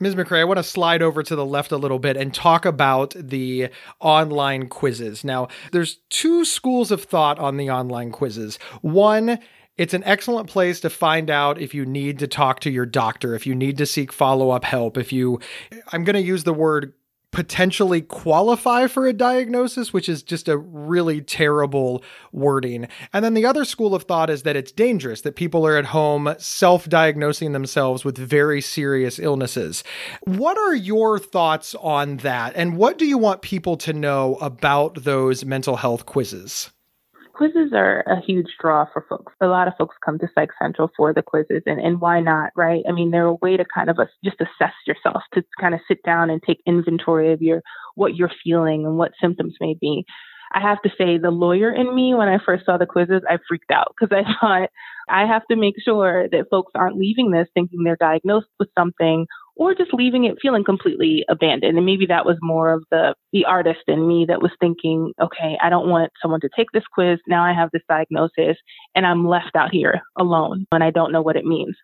Ms. 0.00 0.14
McCray, 0.14 0.40
I 0.40 0.44
want 0.44 0.58
to 0.58 0.62
slide 0.62 1.02
over 1.02 1.24
to 1.24 1.34
the 1.34 1.44
left 1.44 1.72
a 1.72 1.76
little 1.76 1.98
bit 1.98 2.16
and 2.16 2.32
talk 2.32 2.64
about 2.64 3.14
the 3.18 3.68
online 4.00 4.68
quizzes. 4.68 5.24
Now, 5.24 5.48
there's 5.72 5.96
two 6.08 6.44
schools 6.44 6.92
of 6.92 7.02
thought 7.02 7.38
on 7.40 7.56
the 7.56 7.70
online 7.70 8.12
quizzes. 8.12 8.58
One, 8.80 9.40
it's 9.76 9.94
an 9.94 10.04
excellent 10.04 10.48
place 10.48 10.78
to 10.80 10.90
find 10.90 11.30
out 11.30 11.60
if 11.60 11.74
you 11.74 11.84
need 11.84 12.20
to 12.20 12.28
talk 12.28 12.60
to 12.60 12.70
your 12.70 12.86
doctor, 12.86 13.34
if 13.34 13.46
you 13.46 13.56
need 13.56 13.76
to 13.78 13.86
seek 13.86 14.12
follow 14.12 14.50
up 14.50 14.64
help, 14.64 14.96
if 14.96 15.12
you, 15.12 15.40
I'm 15.92 16.04
going 16.04 16.14
to 16.14 16.22
use 16.22 16.44
the 16.44 16.54
word 16.54 16.92
potentially 17.30 18.00
qualify 18.00 18.86
for 18.86 19.06
a 19.06 19.12
diagnosis, 19.12 19.92
which 19.92 20.08
is 20.08 20.22
just 20.22 20.48
a 20.48 20.56
really 20.56 21.20
terrible 21.20 22.02
wording. 22.32 22.88
And 23.12 23.24
then 23.24 23.34
the 23.34 23.46
other 23.46 23.64
school 23.64 23.94
of 23.94 24.04
thought 24.04 24.30
is 24.30 24.42
that 24.44 24.56
it's 24.56 24.72
dangerous, 24.72 25.20
that 25.22 25.36
people 25.36 25.66
are 25.66 25.76
at 25.76 25.86
home 25.86 26.34
self 26.38 26.88
diagnosing 26.88 27.52
themselves 27.52 28.04
with 28.04 28.16
very 28.16 28.60
serious 28.60 29.18
illnesses. 29.18 29.84
What 30.24 30.56
are 30.56 30.74
your 30.74 31.18
thoughts 31.18 31.74
on 31.76 32.18
that? 32.18 32.54
And 32.56 32.76
what 32.76 32.98
do 32.98 33.06
you 33.06 33.18
want 33.18 33.42
people 33.42 33.76
to 33.78 33.92
know 33.92 34.36
about 34.36 35.04
those 35.04 35.44
mental 35.44 35.76
health 35.76 36.06
quizzes? 36.06 36.70
Quizzes 37.38 37.72
are 37.72 38.00
a 38.00 38.20
huge 38.20 38.48
draw 38.60 38.84
for 38.92 39.06
folks. 39.08 39.32
A 39.40 39.46
lot 39.46 39.68
of 39.68 39.74
folks 39.78 39.94
come 40.04 40.18
to 40.18 40.28
Psych 40.34 40.50
Central 40.60 40.90
for 40.96 41.14
the 41.14 41.22
quizzes, 41.22 41.62
and, 41.66 41.80
and 41.80 42.00
why 42.00 42.20
not, 42.20 42.50
right? 42.56 42.82
I 42.88 42.92
mean, 42.92 43.12
they're 43.12 43.26
a 43.26 43.34
way 43.34 43.56
to 43.56 43.64
kind 43.72 43.88
of 43.88 43.98
a, 44.00 44.08
just 44.24 44.40
assess 44.40 44.74
yourself, 44.86 45.22
to 45.34 45.44
kind 45.60 45.72
of 45.72 45.80
sit 45.86 46.02
down 46.02 46.30
and 46.30 46.42
take 46.44 46.58
inventory 46.66 47.32
of 47.32 47.40
your 47.40 47.62
what 47.94 48.16
you're 48.16 48.32
feeling 48.42 48.84
and 48.84 48.98
what 48.98 49.12
symptoms 49.20 49.54
may 49.60 49.76
be. 49.80 50.04
I 50.52 50.60
have 50.60 50.82
to 50.82 50.90
say, 50.98 51.18
the 51.18 51.30
lawyer 51.30 51.72
in 51.72 51.94
me, 51.94 52.14
when 52.14 52.28
I 52.28 52.38
first 52.44 52.64
saw 52.66 52.76
the 52.76 52.86
quizzes, 52.86 53.22
I 53.28 53.38
freaked 53.48 53.70
out 53.70 53.94
because 53.98 54.16
I 54.16 54.28
thought 54.40 54.70
I 55.08 55.26
have 55.26 55.46
to 55.50 55.56
make 55.56 55.74
sure 55.82 56.28
that 56.28 56.46
folks 56.50 56.72
aren't 56.74 56.96
leaving 56.96 57.30
this 57.30 57.48
thinking 57.54 57.84
they're 57.84 57.96
diagnosed 57.96 58.48
with 58.58 58.68
something 58.76 59.26
or 59.58 59.74
just 59.74 59.92
leaving 59.92 60.24
it 60.24 60.38
feeling 60.40 60.64
completely 60.64 61.24
abandoned. 61.28 61.76
And 61.76 61.84
maybe 61.84 62.06
that 62.06 62.24
was 62.24 62.36
more 62.40 62.72
of 62.72 62.84
the 62.90 63.14
the 63.32 63.44
artist 63.44 63.80
in 63.88 64.06
me 64.08 64.24
that 64.28 64.40
was 64.40 64.52
thinking, 64.60 65.12
okay, 65.20 65.58
I 65.62 65.68
don't 65.68 65.90
want 65.90 66.12
someone 66.22 66.40
to 66.40 66.48
take 66.56 66.68
this 66.72 66.84
quiz. 66.94 67.18
Now 67.26 67.44
I 67.44 67.52
have 67.52 67.70
this 67.72 67.82
diagnosis 67.88 68.56
and 68.94 69.04
I'm 69.04 69.28
left 69.28 69.56
out 69.56 69.70
here 69.70 70.00
alone 70.18 70.66
and 70.72 70.82
I 70.82 70.90
don't 70.90 71.12
know 71.12 71.22
what 71.22 71.36
it 71.36 71.44
means. 71.44 71.76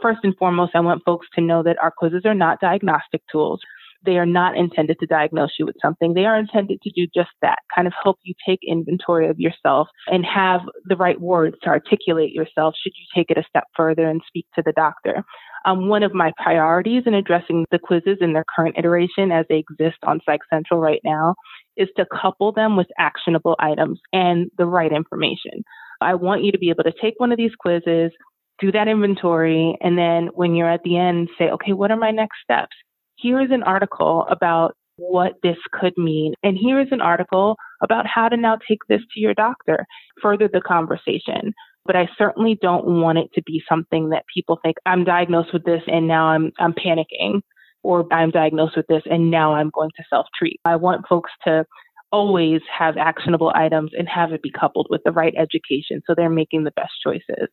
First 0.00 0.20
and 0.22 0.36
foremost, 0.36 0.72
I 0.74 0.80
want 0.80 1.02
folks 1.04 1.26
to 1.34 1.40
know 1.40 1.62
that 1.62 1.78
our 1.82 1.92
quizzes 1.96 2.22
are 2.24 2.34
not 2.34 2.60
diagnostic 2.60 3.22
tools. 3.30 3.60
They 4.04 4.18
are 4.18 4.26
not 4.26 4.56
intended 4.56 4.98
to 4.98 5.06
diagnose 5.06 5.52
you 5.58 5.66
with 5.66 5.76
something. 5.80 6.14
They 6.14 6.24
are 6.24 6.36
intended 6.36 6.80
to 6.82 6.90
do 6.90 7.06
just 7.14 7.30
that, 7.40 7.60
kind 7.72 7.86
of 7.86 7.92
help 8.02 8.18
you 8.24 8.34
take 8.46 8.58
inventory 8.66 9.28
of 9.28 9.38
yourself 9.38 9.86
and 10.08 10.26
have 10.26 10.60
the 10.86 10.96
right 10.96 11.20
words 11.20 11.56
to 11.62 11.68
articulate 11.68 12.32
yourself 12.32 12.74
should 12.82 12.92
you 12.96 13.04
take 13.14 13.30
it 13.30 13.38
a 13.38 13.44
step 13.48 13.64
further 13.76 14.08
and 14.08 14.20
speak 14.26 14.46
to 14.56 14.62
the 14.64 14.72
doctor. 14.72 15.24
Um, 15.64 15.88
one 15.88 16.02
of 16.02 16.14
my 16.14 16.32
priorities 16.42 17.04
in 17.06 17.14
addressing 17.14 17.66
the 17.70 17.78
quizzes 17.78 18.18
in 18.20 18.32
their 18.32 18.44
current 18.54 18.76
iteration 18.78 19.30
as 19.30 19.46
they 19.48 19.58
exist 19.58 19.98
on 20.04 20.20
Psych 20.24 20.40
Central 20.50 20.80
right 20.80 21.00
now 21.04 21.34
is 21.76 21.88
to 21.96 22.06
couple 22.06 22.52
them 22.52 22.76
with 22.76 22.88
actionable 22.98 23.56
items 23.58 24.00
and 24.12 24.50
the 24.58 24.66
right 24.66 24.92
information. 24.92 25.62
I 26.00 26.14
want 26.14 26.42
you 26.42 26.52
to 26.52 26.58
be 26.58 26.70
able 26.70 26.84
to 26.84 26.92
take 27.00 27.14
one 27.18 27.32
of 27.32 27.38
these 27.38 27.54
quizzes, 27.58 28.10
do 28.58 28.72
that 28.72 28.88
inventory, 28.88 29.76
and 29.80 29.96
then 29.96 30.28
when 30.34 30.54
you're 30.54 30.70
at 30.70 30.82
the 30.84 30.96
end, 30.98 31.28
say, 31.38 31.50
okay, 31.50 31.72
what 31.72 31.90
are 31.90 31.96
my 31.96 32.10
next 32.10 32.38
steps? 32.42 32.76
Here 33.16 33.40
is 33.40 33.50
an 33.50 33.62
article 33.62 34.26
about 34.28 34.74
what 34.96 35.34
this 35.42 35.56
could 35.72 35.94
mean. 35.96 36.34
And 36.42 36.56
here 36.56 36.80
is 36.80 36.88
an 36.90 37.00
article 37.00 37.56
about 37.82 38.06
how 38.06 38.28
to 38.28 38.36
now 38.36 38.58
take 38.68 38.78
this 38.88 39.00
to 39.14 39.20
your 39.20 39.34
doctor, 39.34 39.86
further 40.20 40.48
the 40.52 40.60
conversation 40.60 41.52
but 41.84 41.96
I 41.96 42.08
certainly 42.16 42.58
don't 42.60 43.00
want 43.00 43.18
it 43.18 43.30
to 43.34 43.42
be 43.42 43.62
something 43.68 44.10
that 44.10 44.24
people 44.32 44.58
think 44.62 44.76
I'm 44.86 45.04
diagnosed 45.04 45.52
with 45.52 45.64
this 45.64 45.82
and 45.86 46.06
now 46.06 46.26
I'm 46.26 46.52
I'm 46.58 46.72
panicking 46.72 47.40
or 47.82 48.06
I'm 48.12 48.30
diagnosed 48.30 48.76
with 48.76 48.86
this 48.86 49.02
and 49.06 49.30
now 49.30 49.54
I'm 49.54 49.70
going 49.70 49.90
to 49.96 50.04
self-treat. 50.08 50.60
I 50.64 50.76
want 50.76 51.06
folks 51.08 51.30
to 51.44 51.64
always 52.12 52.60
have 52.78 52.96
actionable 52.96 53.50
items 53.54 53.90
and 53.96 54.08
have 54.08 54.32
it 54.32 54.42
be 54.42 54.50
coupled 54.50 54.86
with 54.90 55.00
the 55.04 55.12
right 55.12 55.34
education 55.36 56.02
so 56.06 56.14
they're 56.14 56.30
making 56.30 56.64
the 56.64 56.72
best 56.72 56.92
choices. 57.02 57.48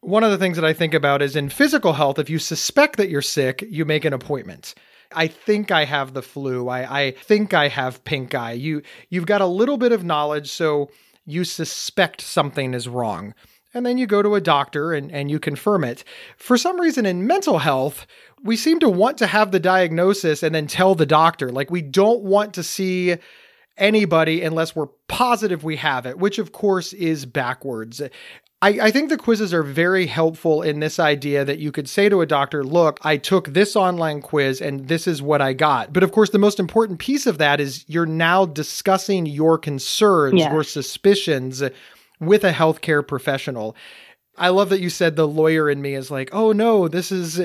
One 0.00 0.22
of 0.22 0.30
the 0.30 0.38
things 0.38 0.56
that 0.56 0.64
I 0.64 0.74
think 0.74 0.94
about 0.94 1.22
is 1.22 1.34
in 1.34 1.48
physical 1.48 1.94
health, 1.94 2.20
if 2.20 2.30
you 2.30 2.38
suspect 2.38 2.98
that 2.98 3.08
you're 3.08 3.22
sick, 3.22 3.64
you 3.68 3.84
make 3.84 4.04
an 4.04 4.12
appointment. 4.12 4.74
I 5.12 5.26
think 5.26 5.70
I 5.70 5.86
have 5.86 6.14
the 6.14 6.22
flu. 6.22 6.68
I, 6.68 7.06
I 7.06 7.10
think 7.12 7.54
I 7.54 7.68
have 7.68 8.04
pink 8.04 8.34
eye. 8.34 8.52
You 8.52 8.82
you've 9.08 9.26
got 9.26 9.40
a 9.40 9.46
little 9.46 9.78
bit 9.78 9.90
of 9.90 10.04
knowledge, 10.04 10.50
so 10.50 10.90
you 11.28 11.44
suspect 11.44 12.20
something 12.20 12.74
is 12.74 12.88
wrong. 12.88 13.34
And 13.74 13.84
then 13.84 13.98
you 13.98 14.06
go 14.06 14.22
to 14.22 14.34
a 14.34 14.40
doctor 14.40 14.94
and, 14.94 15.12
and 15.12 15.30
you 15.30 15.38
confirm 15.38 15.84
it. 15.84 16.02
For 16.38 16.56
some 16.56 16.80
reason, 16.80 17.04
in 17.04 17.26
mental 17.26 17.58
health, 17.58 18.06
we 18.42 18.56
seem 18.56 18.80
to 18.80 18.88
want 18.88 19.18
to 19.18 19.26
have 19.26 19.52
the 19.52 19.60
diagnosis 19.60 20.42
and 20.42 20.54
then 20.54 20.66
tell 20.66 20.94
the 20.94 21.04
doctor. 21.04 21.50
Like, 21.50 21.70
we 21.70 21.82
don't 21.82 22.22
want 22.22 22.54
to 22.54 22.62
see 22.62 23.16
anybody 23.76 24.42
unless 24.42 24.74
we're 24.74 24.86
positive 25.06 25.64
we 25.64 25.76
have 25.76 26.06
it, 26.06 26.18
which 26.18 26.38
of 26.38 26.52
course 26.52 26.92
is 26.94 27.26
backwards. 27.26 28.00
I, 28.60 28.68
I, 28.70 28.90
think 28.90 29.08
the 29.08 29.16
quizzes 29.16 29.54
are 29.54 29.62
very 29.62 30.06
helpful 30.06 30.62
in 30.62 30.80
this 30.80 30.98
idea 30.98 31.44
that 31.44 31.60
you 31.60 31.70
could 31.70 31.88
say 31.88 32.08
to 32.08 32.22
a 32.22 32.26
doctor, 32.26 32.64
look, 32.64 32.98
I 33.02 33.16
took 33.16 33.48
this 33.48 33.76
online 33.76 34.20
quiz 34.20 34.60
and 34.60 34.88
this 34.88 35.06
is 35.06 35.22
what 35.22 35.40
I 35.40 35.52
got. 35.52 35.92
But 35.92 36.02
of 36.02 36.10
course, 36.10 36.30
the 36.30 36.40
most 36.40 36.58
important 36.58 36.98
piece 36.98 37.26
of 37.26 37.38
that 37.38 37.60
is 37.60 37.84
you're 37.86 38.04
now 38.04 38.46
discussing 38.46 39.26
your 39.26 39.58
concerns, 39.58 40.42
or 40.42 40.64
suspicions 40.64 41.62
with 42.18 42.42
a 42.42 42.52
healthcare 42.52 43.06
professional. 43.06 43.76
I 44.36 44.48
love 44.48 44.70
that 44.70 44.80
you 44.80 44.90
said 44.90 45.14
the 45.14 45.28
lawyer 45.28 45.70
in 45.70 45.80
me 45.80 45.94
is 45.94 46.10
like, 46.10 46.30
oh 46.32 46.50
no, 46.50 46.88
this 46.88 47.12
is 47.12 47.40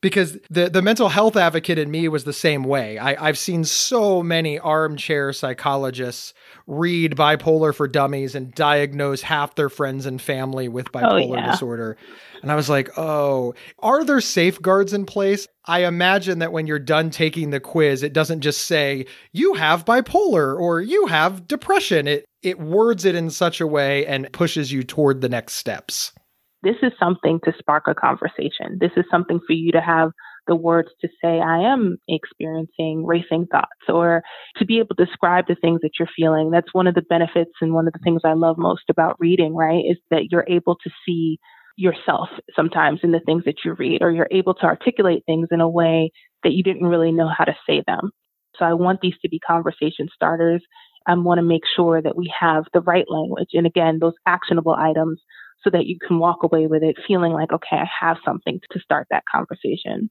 because 0.00 0.38
the 0.48 0.70
the 0.70 0.82
mental 0.82 1.08
health 1.08 1.36
advocate 1.36 1.78
in 1.78 1.90
me 1.90 2.08
was 2.08 2.24
the 2.24 2.32
same 2.32 2.64
way. 2.64 2.98
I, 2.98 3.28
I've 3.28 3.38
seen 3.38 3.64
so 3.64 4.22
many 4.22 4.58
armchair 4.58 5.32
psychologists 5.32 6.32
read 6.66 7.16
bipolar 7.16 7.74
for 7.74 7.86
dummies 7.86 8.34
and 8.34 8.54
diagnose 8.54 9.22
half 9.22 9.54
their 9.54 9.68
friends 9.68 10.06
and 10.06 10.20
family 10.20 10.68
with 10.68 10.88
oh, 10.88 10.98
bipolar 10.98 11.30
oh, 11.30 11.34
yeah. 11.34 11.50
disorder. 11.50 11.96
And 12.42 12.50
I 12.50 12.54
was 12.54 12.70
like, 12.70 12.96
oh, 12.96 13.54
are 13.80 14.02
there 14.04 14.20
safeguards 14.20 14.94
in 14.94 15.04
place? 15.04 15.46
I 15.66 15.84
imagine 15.84 16.38
that 16.38 16.52
when 16.52 16.66
you're 16.66 16.78
done 16.78 17.10
taking 17.10 17.50
the 17.50 17.60
quiz, 17.60 18.02
it 18.02 18.14
doesn't 18.14 18.40
just 18.40 18.62
say, 18.62 19.04
you 19.32 19.54
have 19.54 19.84
bipolar 19.84 20.58
or 20.58 20.80
you 20.80 21.06
have 21.06 21.46
depression. 21.46 22.08
It 22.08 22.24
it 22.42 22.58
words 22.58 23.04
it 23.04 23.14
in 23.14 23.28
such 23.28 23.60
a 23.60 23.66
way 23.66 24.06
and 24.06 24.32
pushes 24.32 24.72
you 24.72 24.82
toward 24.82 25.20
the 25.20 25.28
next 25.28 25.54
steps 25.54 26.12
this 26.62 26.76
is 26.82 26.92
something 26.98 27.40
to 27.44 27.52
spark 27.58 27.84
a 27.86 27.94
conversation. 27.94 28.78
This 28.80 28.92
is 28.96 29.04
something 29.10 29.40
for 29.46 29.52
you 29.52 29.72
to 29.72 29.80
have 29.80 30.10
the 30.46 30.54
words 30.56 30.88
to 31.00 31.08
say, 31.22 31.40
I 31.40 31.72
am 31.72 31.98
experiencing 32.08 33.06
racing 33.06 33.46
thoughts, 33.50 33.88
or 33.88 34.22
to 34.56 34.64
be 34.64 34.78
able 34.78 34.94
to 34.96 35.04
describe 35.04 35.46
the 35.46 35.54
things 35.54 35.80
that 35.82 35.92
you're 35.98 36.08
feeling. 36.16 36.50
That's 36.50 36.72
one 36.74 36.86
of 36.86 36.94
the 36.94 37.02
benefits 37.02 37.52
and 37.60 37.72
one 37.72 37.86
of 37.86 37.92
the 37.92 38.00
things 38.02 38.22
I 38.24 38.32
love 38.32 38.56
most 38.58 38.84
about 38.88 39.16
reading, 39.20 39.54
right? 39.54 39.84
Is 39.86 39.98
that 40.10 40.28
you're 40.30 40.46
able 40.48 40.76
to 40.76 40.90
see 41.06 41.38
yourself 41.76 42.28
sometimes 42.54 43.00
in 43.02 43.12
the 43.12 43.20
things 43.24 43.44
that 43.44 43.64
you 43.64 43.74
read, 43.74 44.02
or 44.02 44.10
you're 44.10 44.28
able 44.30 44.54
to 44.54 44.66
articulate 44.66 45.22
things 45.24 45.48
in 45.50 45.60
a 45.60 45.68
way 45.68 46.10
that 46.42 46.52
you 46.52 46.62
didn't 46.62 46.86
really 46.86 47.12
know 47.12 47.30
how 47.36 47.44
to 47.44 47.56
say 47.66 47.82
them. 47.86 48.10
So 48.56 48.64
I 48.64 48.74
want 48.74 49.00
these 49.00 49.14
to 49.22 49.28
be 49.28 49.38
conversation 49.38 50.08
starters. 50.14 50.62
I 51.06 51.14
want 51.14 51.38
to 51.38 51.42
make 51.42 51.62
sure 51.76 52.02
that 52.02 52.16
we 52.16 52.32
have 52.38 52.64
the 52.74 52.80
right 52.80 53.06
language. 53.08 53.50
And 53.54 53.66
again, 53.66 53.98
those 54.00 54.14
actionable 54.26 54.74
items 54.74 55.20
so 55.62 55.70
that 55.70 55.86
you 55.86 55.98
can 55.98 56.18
walk 56.18 56.42
away 56.42 56.66
with 56.66 56.82
it 56.82 56.96
feeling 57.06 57.32
like, 57.32 57.52
okay, 57.52 57.76
I 57.76 57.88
have 58.00 58.16
something 58.24 58.60
to 58.70 58.80
start 58.80 59.08
that 59.10 59.24
conversation. 59.30 60.10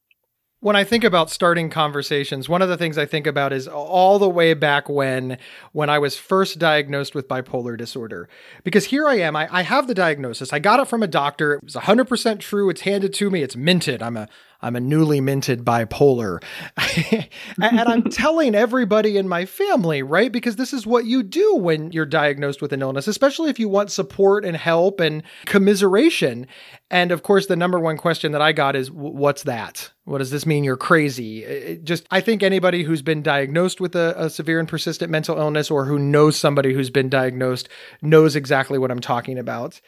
When 0.61 0.75
I 0.75 0.83
think 0.83 1.05
about 1.05 1.29
starting 1.29 1.69
conversations, 1.69 2.49
one 2.49 2.61
of 2.61 2.67
the 2.67 2.75
things 2.75 2.97
I 2.97 3.05
think 3.05 3.25
about 3.25 3.53
is 3.53 3.65
all 3.65 4.19
the 4.19 4.29
way 4.29 4.53
back 4.53 4.89
when 4.89 5.37
when 5.71 5.89
I 5.89 5.99
was 5.99 6.17
first 6.17 6.59
diagnosed 6.59 7.15
with 7.15 7.29
bipolar 7.29 7.77
disorder. 7.77 8.27
Because 8.65 8.85
here 8.85 9.07
I 9.07 9.15
am, 9.19 9.37
I, 9.37 9.47
I 9.49 9.61
have 9.61 9.87
the 9.87 9.93
diagnosis. 9.93 10.51
I 10.51 10.59
got 10.59 10.81
it 10.81 10.89
from 10.89 11.01
a 11.01 11.07
doctor. 11.07 11.53
It 11.53 11.63
was 11.63 11.75
100% 11.75 12.39
true. 12.39 12.69
It's 12.69 12.81
handed 12.81 13.13
to 13.13 13.29
me. 13.29 13.41
It's 13.41 13.55
minted. 13.55 14.01
I'm 14.01 14.17
a 14.17 14.27
I'm 14.61 14.75
a 14.75 14.81
newly 14.81 15.21
minted 15.21 15.63
bipolar. 15.63 16.43
and 17.61 17.79
I'm 17.79 18.03
telling 18.03 18.55
everybody 18.55 19.17
in 19.17 19.27
my 19.27 19.45
family, 19.45 20.03
right? 20.03 20.31
Because 20.31 20.57
this 20.57 20.73
is 20.73 20.85
what 20.85 21.05
you 21.05 21.23
do 21.23 21.55
when 21.55 21.91
you're 21.91 22.05
diagnosed 22.05 22.61
with 22.61 22.73
an 22.73 22.81
illness, 22.81 23.07
especially 23.07 23.49
if 23.49 23.59
you 23.59 23.69
want 23.69 23.91
support 23.91 24.43
and 24.43 24.57
help 24.57 24.99
and 24.99 25.23
commiseration. 25.45 26.45
And 26.91 27.11
of 27.11 27.23
course, 27.23 27.47
the 27.47 27.55
number 27.55 27.79
one 27.79 27.97
question 27.97 28.33
that 28.33 28.41
I 28.41 28.51
got 28.51 28.75
is, 28.75 28.91
what's 28.91 29.43
that? 29.43 29.91
What 30.03 30.17
does 30.17 30.31
this 30.31 30.45
mean? 30.45 30.63
You're 30.63 30.75
crazy. 30.75 31.43
It 31.43 31.83
just, 31.83 32.05
I 32.11 32.19
think 32.19 32.43
anybody 32.43 32.83
who's 32.83 33.03
been 33.03 33.21
diagnosed 33.21 33.79
with 33.79 33.95
a, 33.95 34.15
a, 34.17 34.29
severe 34.29 34.59
and 34.59 34.67
persistent 34.67 35.11
mental 35.11 35.37
illness 35.37 35.69
or 35.69 35.85
who 35.85 35.99
knows 35.99 36.35
somebody 36.35 36.73
who's 36.73 36.89
been 36.89 37.09
diagnosed 37.09 37.69
knows 38.01 38.35
exactly 38.35 38.79
what 38.79 38.89
I'm 38.89 39.01
talking 39.01 39.37
about 39.37 39.79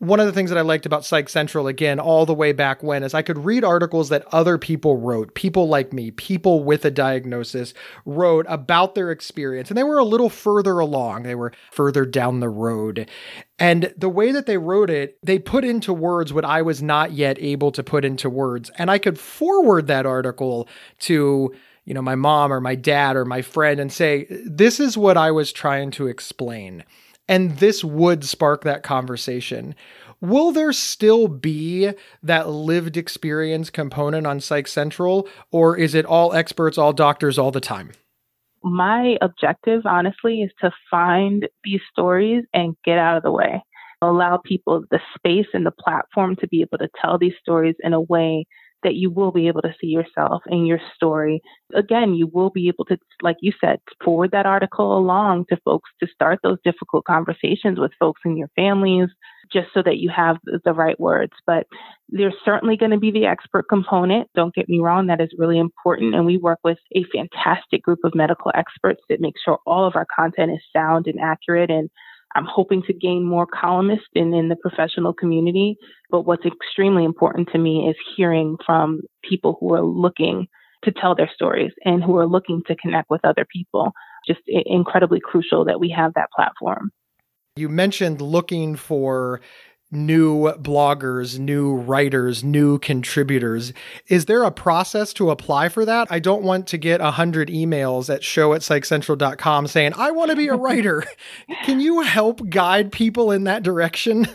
one 0.00 0.20
of 0.20 0.26
the 0.26 0.32
things 0.32 0.50
that 0.50 0.58
I 0.58 0.62
liked 0.62 0.86
about 0.86 1.04
Psych 1.04 1.28
Central, 1.28 1.66
again, 1.66 1.98
all 1.98 2.24
the 2.24 2.34
way 2.34 2.52
back 2.52 2.84
when, 2.84 3.02
is 3.02 3.14
I 3.14 3.22
could 3.22 3.44
read 3.44 3.64
articles 3.64 4.10
that 4.10 4.32
other 4.32 4.56
people 4.56 4.96
wrote, 4.96 5.34
people 5.34 5.66
like 5.66 5.92
me, 5.92 6.12
people 6.12 6.62
with 6.62 6.84
a 6.84 6.90
diagnosis 6.90 7.74
wrote 8.04 8.46
about 8.48 8.94
their 8.94 9.10
experience. 9.10 9.70
And 9.70 9.76
they 9.76 9.82
were 9.82 9.98
a 9.98 10.04
little 10.04 10.30
further 10.30 10.78
along, 10.78 11.24
they 11.24 11.34
were 11.34 11.52
further 11.72 12.04
down 12.04 12.38
the 12.38 12.48
road. 12.48 13.08
And 13.58 13.92
the 13.96 14.08
way 14.08 14.30
that 14.30 14.46
they 14.46 14.56
wrote 14.56 14.88
it, 14.88 15.18
they 15.20 15.40
put 15.40 15.64
into 15.64 15.92
words 15.92 16.32
what 16.32 16.44
I 16.44 16.62
was 16.62 16.80
not 16.80 17.10
yet 17.10 17.36
able 17.40 17.72
to 17.72 17.82
put 17.82 18.04
into 18.04 18.30
words. 18.30 18.70
And 18.78 18.92
I 18.92 18.98
could 18.98 19.18
forward 19.18 19.88
that 19.88 20.06
article 20.06 20.68
to 21.00 21.52
you 21.84 21.94
know 21.94 22.02
my 22.02 22.14
mom 22.14 22.52
or 22.52 22.60
my 22.60 22.74
dad 22.74 23.16
or 23.16 23.24
my 23.24 23.40
friend 23.40 23.80
and 23.80 23.90
say 23.90 24.26
this 24.44 24.78
is 24.78 24.98
what 24.98 25.16
I 25.16 25.30
was 25.30 25.52
trying 25.52 25.90
to 25.92 26.06
explain 26.06 26.84
and 27.28 27.58
this 27.58 27.84
would 27.84 28.24
spark 28.24 28.64
that 28.64 28.82
conversation. 28.82 29.74
Will 30.20 30.50
there 30.50 30.72
still 30.72 31.28
be 31.28 31.92
that 32.22 32.48
lived 32.48 32.96
experience 32.96 33.70
component 33.70 34.26
on 34.26 34.40
Psych 34.40 34.66
Central, 34.66 35.28
or 35.52 35.76
is 35.76 35.94
it 35.94 36.04
all 36.04 36.32
experts, 36.32 36.76
all 36.76 36.92
doctors, 36.92 37.38
all 37.38 37.52
the 37.52 37.60
time? 37.60 37.92
My 38.64 39.16
objective, 39.20 39.82
honestly, 39.84 40.42
is 40.42 40.50
to 40.60 40.72
find 40.90 41.48
these 41.62 41.80
stories 41.92 42.44
and 42.52 42.76
get 42.84 42.98
out 42.98 43.16
of 43.16 43.22
the 43.22 43.30
way. 43.30 43.62
Allow 44.02 44.40
people 44.44 44.84
the 44.90 45.00
space 45.16 45.46
and 45.54 45.64
the 45.64 45.70
platform 45.70 46.34
to 46.36 46.48
be 46.48 46.62
able 46.62 46.78
to 46.78 46.88
tell 47.00 47.18
these 47.18 47.34
stories 47.40 47.76
in 47.82 47.92
a 47.92 48.00
way 48.00 48.46
that 48.82 48.94
you 48.94 49.10
will 49.10 49.32
be 49.32 49.48
able 49.48 49.62
to 49.62 49.74
see 49.80 49.88
yourself 49.88 50.42
in 50.46 50.64
your 50.64 50.80
story. 50.94 51.42
Again, 51.74 52.14
you 52.14 52.28
will 52.32 52.50
be 52.50 52.68
able 52.68 52.84
to, 52.86 52.98
like 53.22 53.36
you 53.40 53.52
said, 53.60 53.80
forward 54.04 54.30
that 54.30 54.46
article 54.46 54.96
along 54.96 55.46
to 55.48 55.56
folks 55.64 55.90
to 56.00 56.06
start 56.12 56.38
those 56.42 56.58
difficult 56.64 57.04
conversations 57.04 57.78
with 57.78 57.92
folks 57.98 58.20
in 58.24 58.36
your 58.36 58.48
families, 58.54 59.08
just 59.52 59.68
so 59.74 59.82
that 59.82 59.98
you 59.98 60.10
have 60.10 60.36
the 60.44 60.72
right 60.72 60.98
words. 61.00 61.32
But 61.46 61.66
there's 62.08 62.34
certainly 62.44 62.76
going 62.76 62.92
to 62.92 62.98
be 62.98 63.10
the 63.10 63.26
expert 63.26 63.64
component. 63.68 64.28
Don't 64.34 64.54
get 64.54 64.68
me 64.68 64.78
wrong, 64.78 65.06
that 65.08 65.20
is 65.20 65.30
really 65.36 65.58
important. 65.58 66.14
And 66.14 66.24
we 66.24 66.38
work 66.38 66.60
with 66.62 66.78
a 66.94 67.04
fantastic 67.12 67.82
group 67.82 68.00
of 68.04 68.14
medical 68.14 68.52
experts 68.54 69.02
that 69.08 69.20
make 69.20 69.34
sure 69.44 69.58
all 69.66 69.86
of 69.86 69.96
our 69.96 70.06
content 70.14 70.52
is 70.52 70.62
sound 70.72 71.06
and 71.06 71.20
accurate 71.20 71.70
and 71.70 71.90
I'm 72.34 72.46
hoping 72.46 72.82
to 72.86 72.92
gain 72.92 73.24
more 73.24 73.46
columnists 73.46 74.08
in, 74.14 74.34
in 74.34 74.48
the 74.48 74.56
professional 74.56 75.12
community. 75.12 75.76
But 76.10 76.22
what's 76.22 76.44
extremely 76.44 77.04
important 77.04 77.48
to 77.52 77.58
me 77.58 77.88
is 77.88 77.96
hearing 78.16 78.56
from 78.64 79.00
people 79.28 79.56
who 79.60 79.74
are 79.74 79.82
looking 79.82 80.46
to 80.84 80.92
tell 80.92 81.14
their 81.14 81.30
stories 81.34 81.72
and 81.84 82.02
who 82.02 82.16
are 82.18 82.26
looking 82.26 82.62
to 82.66 82.76
connect 82.76 83.10
with 83.10 83.24
other 83.24 83.46
people. 83.50 83.92
Just 84.26 84.40
incredibly 84.46 85.20
crucial 85.20 85.64
that 85.64 85.80
we 85.80 85.94
have 85.96 86.12
that 86.14 86.28
platform. 86.34 86.90
You 87.56 87.68
mentioned 87.68 88.20
looking 88.20 88.76
for 88.76 89.40
new 89.90 90.52
bloggers, 90.54 91.38
new 91.38 91.74
writers, 91.74 92.44
new 92.44 92.78
contributors. 92.78 93.72
Is 94.08 94.26
there 94.26 94.44
a 94.44 94.50
process 94.50 95.12
to 95.14 95.30
apply 95.30 95.68
for 95.68 95.84
that? 95.84 96.08
I 96.10 96.18
don't 96.18 96.42
want 96.42 96.66
to 96.68 96.78
get 96.78 97.00
100 97.00 97.48
emails 97.48 98.12
at 98.12 98.22
show 98.22 98.52
at 98.52 98.60
psychcentral.com 98.60 99.66
saying, 99.66 99.92
I 99.96 100.10
want 100.10 100.30
to 100.30 100.36
be 100.36 100.48
a 100.48 100.56
writer. 100.56 101.04
Can 101.64 101.80
you 101.80 102.02
help 102.02 102.48
guide 102.48 102.92
people 102.92 103.30
in 103.30 103.44
that 103.44 103.62
direction? 103.62 104.26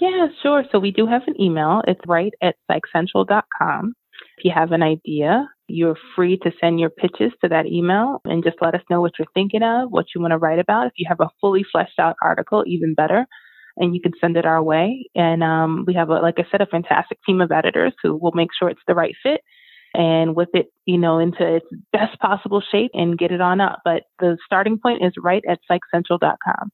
Yeah, 0.00 0.28
sure. 0.42 0.64
So 0.72 0.78
we 0.78 0.90
do 0.90 1.06
have 1.06 1.22
an 1.26 1.40
email. 1.40 1.82
It's 1.86 2.00
write 2.06 2.32
at 2.42 2.56
psychcentral.com. 2.70 3.94
If 4.38 4.44
you 4.44 4.52
have 4.54 4.72
an 4.72 4.82
idea, 4.82 5.46
you're 5.68 5.96
free 6.16 6.38
to 6.38 6.50
send 6.58 6.80
your 6.80 6.88
pitches 6.88 7.32
to 7.42 7.48
that 7.48 7.66
email 7.66 8.20
and 8.24 8.42
just 8.42 8.56
let 8.62 8.74
us 8.74 8.80
know 8.88 9.02
what 9.02 9.12
you're 9.18 9.28
thinking 9.34 9.62
of, 9.62 9.90
what 9.90 10.06
you 10.14 10.20
want 10.20 10.32
to 10.32 10.38
write 10.38 10.58
about. 10.58 10.86
If 10.86 10.94
you 10.96 11.06
have 11.08 11.20
a 11.20 11.28
fully 11.40 11.64
fleshed 11.70 11.98
out 11.98 12.16
article, 12.22 12.64
even 12.66 12.94
better 12.94 13.26
and 13.76 13.94
you 13.94 14.00
can 14.00 14.12
send 14.20 14.36
it 14.36 14.46
our 14.46 14.62
way. 14.62 15.08
And 15.14 15.42
um, 15.42 15.84
we 15.86 15.94
have, 15.94 16.10
a, 16.10 16.14
like 16.14 16.38
I 16.38 16.44
said, 16.50 16.60
a 16.60 16.66
fantastic 16.66 17.18
team 17.26 17.40
of 17.40 17.52
editors 17.52 17.94
who 18.02 18.16
will 18.16 18.32
make 18.32 18.50
sure 18.58 18.68
it's 18.68 18.80
the 18.86 18.94
write 18.94 19.14
fit 19.22 19.40
and 19.94 20.36
whip 20.36 20.50
it, 20.54 20.66
you 20.86 20.98
know, 20.98 21.18
into 21.18 21.56
its 21.56 21.66
best 21.92 22.18
possible 22.20 22.62
shape 22.70 22.90
and 22.94 23.18
get 23.18 23.32
it 23.32 23.40
on 23.40 23.60
up. 23.60 23.80
But 23.84 24.04
the 24.18 24.38
starting 24.44 24.78
point 24.78 25.04
is 25.04 25.12
right 25.18 25.42
at 25.48 25.58
psychcentral.com. 25.70 26.70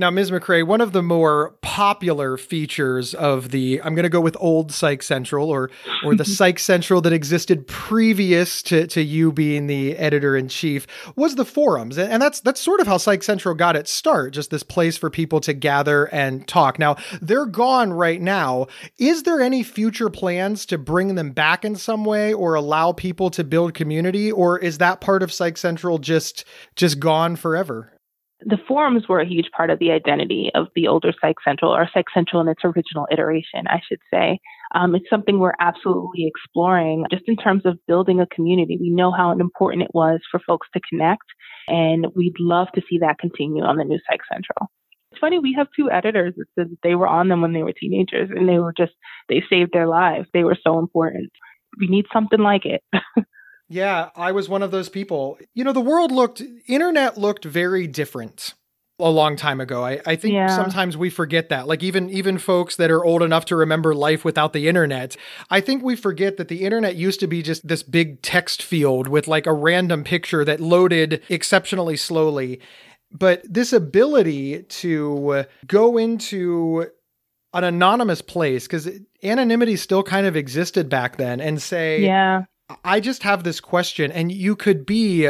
Now, 0.00 0.10
Ms. 0.10 0.30
McCray, 0.30 0.64
one 0.64 0.80
of 0.80 0.92
the 0.92 1.02
more 1.02 1.56
popular 1.60 2.36
features 2.36 3.14
of 3.14 3.50
the 3.50 3.82
I'm 3.82 3.96
going 3.96 4.04
to 4.04 4.08
go 4.08 4.20
with 4.20 4.36
old 4.38 4.70
Psych 4.70 5.02
Central 5.02 5.50
or 5.50 5.72
or 6.04 6.14
the 6.14 6.24
Psych 6.24 6.60
Central 6.60 7.00
that 7.00 7.12
existed 7.12 7.66
previous 7.66 8.62
to, 8.62 8.86
to 8.86 9.02
you 9.02 9.32
being 9.32 9.66
the 9.66 9.96
editor 9.96 10.36
in 10.36 10.46
chief 10.46 10.86
was 11.16 11.34
the 11.34 11.44
forums, 11.44 11.98
and 11.98 12.22
that's 12.22 12.38
that's 12.38 12.60
sort 12.60 12.78
of 12.78 12.86
how 12.86 12.96
Psych 12.96 13.24
Central 13.24 13.56
got 13.56 13.74
its 13.74 13.90
start. 13.90 14.34
Just 14.34 14.50
this 14.50 14.62
place 14.62 14.96
for 14.96 15.10
people 15.10 15.40
to 15.40 15.52
gather 15.52 16.04
and 16.04 16.46
talk. 16.46 16.78
Now 16.78 16.94
they're 17.20 17.46
gone 17.46 17.92
right 17.92 18.20
now. 18.20 18.68
Is 18.98 19.24
there 19.24 19.40
any 19.40 19.64
future 19.64 20.10
plans 20.10 20.64
to 20.66 20.78
bring 20.78 21.16
them 21.16 21.32
back 21.32 21.64
in 21.64 21.74
some 21.74 22.04
way 22.04 22.32
or 22.32 22.54
allow 22.54 22.92
people 22.92 23.30
to 23.30 23.42
build 23.42 23.74
community, 23.74 24.30
or 24.30 24.60
is 24.60 24.78
that 24.78 25.00
part 25.00 25.24
of 25.24 25.32
Psych 25.32 25.56
Central 25.56 25.98
just 25.98 26.44
just 26.76 27.00
gone 27.00 27.34
forever? 27.34 27.97
The 28.44 28.58
forums 28.68 29.08
were 29.08 29.20
a 29.20 29.28
huge 29.28 29.50
part 29.56 29.70
of 29.70 29.78
the 29.78 29.90
identity 29.90 30.50
of 30.54 30.68
the 30.74 30.86
older 30.86 31.12
Psych 31.20 31.36
Central, 31.44 31.74
or 31.74 31.88
Psych 31.92 32.06
Central 32.14 32.40
in 32.40 32.48
its 32.48 32.64
original 32.64 33.06
iteration, 33.10 33.66
I 33.66 33.80
should 33.86 34.00
say. 34.12 34.38
Um, 34.74 34.94
it's 34.94 35.10
something 35.10 35.38
we're 35.38 35.54
absolutely 35.60 36.26
exploring 36.26 37.04
just 37.10 37.24
in 37.26 37.36
terms 37.36 37.62
of 37.64 37.78
building 37.86 38.20
a 38.20 38.26
community. 38.26 38.78
We 38.80 38.90
know 38.90 39.10
how 39.10 39.32
important 39.32 39.82
it 39.82 39.90
was 39.92 40.20
for 40.30 40.40
folks 40.46 40.68
to 40.74 40.80
connect, 40.88 41.24
and 41.66 42.06
we'd 42.14 42.38
love 42.38 42.68
to 42.74 42.82
see 42.88 42.98
that 42.98 43.18
continue 43.18 43.64
on 43.64 43.76
the 43.76 43.84
new 43.84 43.98
Psych 44.08 44.20
Central. 44.32 44.70
It's 45.10 45.20
funny, 45.20 45.38
we 45.38 45.54
have 45.54 45.68
two 45.74 45.90
editors 45.90 46.34
that 46.36 46.46
said 46.54 46.70
that 46.70 46.78
they 46.82 46.94
were 46.94 47.08
on 47.08 47.28
them 47.28 47.40
when 47.40 47.54
they 47.54 47.62
were 47.62 47.72
teenagers, 47.72 48.30
and 48.30 48.48
they 48.48 48.58
were 48.58 48.74
just, 48.76 48.92
they 49.28 49.42
saved 49.50 49.72
their 49.72 49.88
lives. 49.88 50.28
They 50.32 50.44
were 50.44 50.58
so 50.62 50.78
important. 50.78 51.30
We 51.80 51.88
need 51.88 52.06
something 52.12 52.40
like 52.40 52.66
it. 52.66 52.82
Yeah, 53.68 54.10
I 54.16 54.32
was 54.32 54.48
one 54.48 54.62
of 54.62 54.70
those 54.70 54.88
people. 54.88 55.38
You 55.54 55.64
know, 55.64 55.72
the 55.72 55.80
world 55.80 56.10
looked, 56.10 56.42
internet 56.66 57.18
looked 57.18 57.44
very 57.44 57.86
different 57.86 58.54
a 59.00 59.10
long 59.10 59.36
time 59.36 59.60
ago. 59.60 59.84
I, 59.84 60.00
I 60.04 60.16
think 60.16 60.34
yeah. 60.34 60.48
sometimes 60.48 60.96
we 60.96 61.10
forget 61.10 61.50
that. 61.50 61.68
Like 61.68 61.82
even 61.82 62.10
even 62.10 62.38
folks 62.38 62.76
that 62.76 62.90
are 62.90 63.04
old 63.04 63.22
enough 63.22 63.44
to 63.46 63.56
remember 63.56 63.94
life 63.94 64.24
without 64.24 64.52
the 64.52 64.68
internet, 64.68 65.16
I 65.50 65.60
think 65.60 65.82
we 65.82 65.94
forget 65.94 66.36
that 66.36 66.48
the 66.48 66.64
internet 66.64 66.96
used 66.96 67.20
to 67.20 67.26
be 67.26 67.42
just 67.42 67.66
this 67.66 67.82
big 67.82 68.22
text 68.22 68.62
field 68.62 69.06
with 69.06 69.28
like 69.28 69.46
a 69.46 69.52
random 69.52 70.02
picture 70.02 70.44
that 70.44 70.60
loaded 70.60 71.22
exceptionally 71.28 71.96
slowly. 71.96 72.60
But 73.12 73.42
this 73.44 73.72
ability 73.72 74.64
to 74.64 75.46
go 75.66 75.96
into 75.96 76.86
an 77.54 77.64
anonymous 77.64 78.20
place 78.20 78.66
because 78.66 78.88
anonymity 79.22 79.76
still 79.76 80.02
kind 80.02 80.26
of 80.26 80.36
existed 80.36 80.88
back 80.88 81.16
then 81.16 81.40
and 81.40 81.62
say 81.62 82.02
yeah 82.02 82.42
I 82.84 83.00
just 83.00 83.22
have 83.22 83.44
this 83.44 83.60
question, 83.60 84.12
and 84.12 84.30
you 84.30 84.56
could 84.56 84.84
be, 84.84 85.28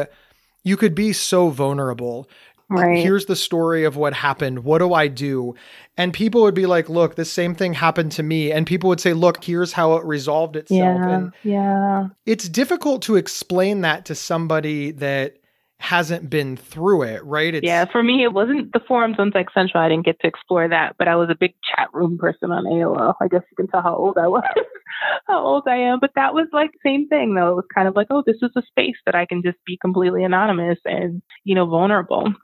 you 0.64 0.77
could 0.77 0.94
be 0.94 1.12
so 1.12 1.51
vulnerable. 1.51 2.29
Right. 2.70 2.98
Here's 2.98 3.24
the 3.24 3.37
story 3.37 3.85
of 3.85 3.96
what 3.96 4.12
happened. 4.12 4.62
What 4.62 4.81
do 4.81 4.92
I 4.92 5.09
do? 5.09 5.55
And 5.96 6.12
people 6.12 6.42
would 6.42 6.55
be 6.55 6.66
like, 6.66 6.90
"Look, 6.90 7.14
this 7.14 7.33
same 7.33 7.55
thing 7.55 7.72
happened 7.72 8.12
to 8.12 8.22
me." 8.22 8.53
And 8.53 8.66
people 8.66 8.88
would 8.88 9.01
say, 9.01 9.14
"Look, 9.14 9.42
here's 9.42 9.72
how 9.72 9.94
it 9.94 10.05
resolved 10.05 10.55
itself." 10.55 10.79
Yeah. 10.79 11.09
And 11.09 11.33
yeah. 11.42 12.09
It's 12.27 12.46
difficult 12.46 13.01
to 13.03 13.16
explain 13.16 13.81
that 13.81 14.05
to 14.05 14.14
somebody 14.14 14.90
that 14.90 15.38
hasn't 15.81 16.29
been 16.29 16.57
through 16.57 17.03
it, 17.03 17.25
right? 17.25 17.55
It's, 17.55 17.64
yeah, 17.64 17.85
for 17.91 18.03
me, 18.03 18.25
it 18.25 18.33
wasn't 18.33 18.73
the 18.73 18.81
forums 18.81 19.17
on 19.19 19.31
Psych 19.33 19.51
Central. 19.55 19.83
I 19.83 19.88
didn't 19.88 20.05
get 20.05 20.19
to 20.21 20.27
explore 20.27 20.69
that, 20.69 20.97
but 20.99 21.09
I 21.09 21.17
was 21.17 21.31
a 21.31 21.37
big 21.38 21.55
chat 21.75 21.88
room 21.93 22.19
person 22.19 22.51
on 22.51 22.64
AOL. 22.64 23.14
I 23.21 23.29
guess 23.29 23.43
you 23.51 23.57
can 23.57 23.69
tell 23.69 23.83
how 23.83 23.95
old 23.95 24.19
I 24.19 24.27
was, 24.27 24.43
how 25.27 25.45
old 25.45 25.64
I 25.69 25.77
am. 25.77 25.99
But 26.01 26.11
that 26.17 26.35
was 26.35 26.49
like 26.53 26.71
same 26.85 27.09
thing, 27.09 27.35
though. 27.35 27.53
It 27.53 27.57
was 27.57 27.67
kind 27.73 27.87
of 27.87 27.95
like, 27.95 28.09
oh, 28.11 28.23
this 28.27 28.37
is 28.43 28.51
a 28.57 28.62
space 28.62 28.97
that 29.07 29.14
I 29.14 29.25
can 29.25 29.43
just 29.43 29.59
be 29.64 29.79
completely 29.81 30.25
anonymous 30.25 30.79
and 30.85 31.23
you 31.45 31.55
know 31.55 31.67
vulnerable. 31.67 32.35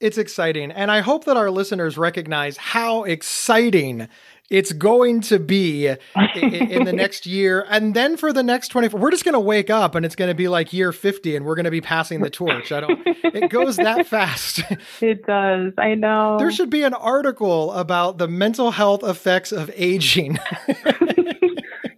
It's 0.00 0.18
exciting. 0.18 0.70
And 0.72 0.90
I 0.90 1.00
hope 1.00 1.24
that 1.24 1.36
our 1.36 1.50
listeners 1.50 1.96
recognize 1.96 2.56
how 2.56 3.04
exciting 3.04 4.08
it's 4.50 4.72
going 4.72 5.20
to 5.22 5.38
be 5.38 5.86
in, 5.86 5.98
in 6.52 6.84
the 6.84 6.92
next 6.94 7.26
year. 7.26 7.64
And 7.68 7.94
then 7.94 8.16
for 8.16 8.32
the 8.32 8.42
next 8.42 8.68
24, 8.68 9.00
we're 9.00 9.10
just 9.10 9.24
going 9.24 9.32
to 9.34 9.40
wake 9.40 9.70
up 9.70 9.94
and 9.94 10.04
it's 10.04 10.16
going 10.16 10.28
to 10.28 10.34
be 10.34 10.48
like 10.48 10.72
year 10.72 10.92
50 10.92 11.36
and 11.36 11.44
we're 11.46 11.54
going 11.54 11.64
to 11.64 11.70
be 11.70 11.80
passing 11.80 12.20
the 12.20 12.30
torch. 12.30 12.70
I 12.70 12.80
don't, 12.80 13.00
it 13.06 13.50
goes 13.50 13.76
that 13.76 14.06
fast. 14.06 14.62
It 15.00 15.26
does. 15.26 15.72
I 15.78 15.94
know. 15.94 16.36
There 16.38 16.50
should 16.50 16.70
be 16.70 16.82
an 16.82 16.94
article 16.94 17.72
about 17.72 18.18
the 18.18 18.28
mental 18.28 18.70
health 18.70 19.02
effects 19.02 19.52
of 19.52 19.70
aging. 19.74 20.38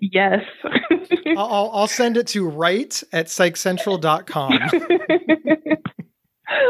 Yes. 0.00 0.44
I'll, 1.36 1.70
I'll 1.72 1.86
send 1.86 2.16
it 2.16 2.26
to 2.28 2.48
write 2.48 3.02
at 3.12 3.26
psychcentral.com. 3.26 4.58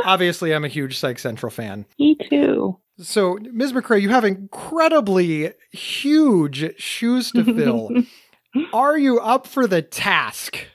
Obviously, 0.05 0.55
I'm 0.55 0.65
a 0.65 0.69
huge 0.69 0.99
Psych 0.99 1.19
Central 1.19 1.51
fan. 1.51 1.87
Me 1.99 2.17
too. 2.29 2.79
So, 2.99 3.39
Ms. 3.53 3.73
McCray, 3.73 4.01
you 4.01 4.09
have 4.09 4.25
incredibly 4.25 5.53
huge 5.71 6.81
shoes 6.81 7.31
to 7.33 7.45
fill. 7.45 7.91
Are 8.73 8.97
you 8.97 9.21
up 9.21 9.47
for 9.47 9.67
the 9.67 9.83
task? 9.83 10.67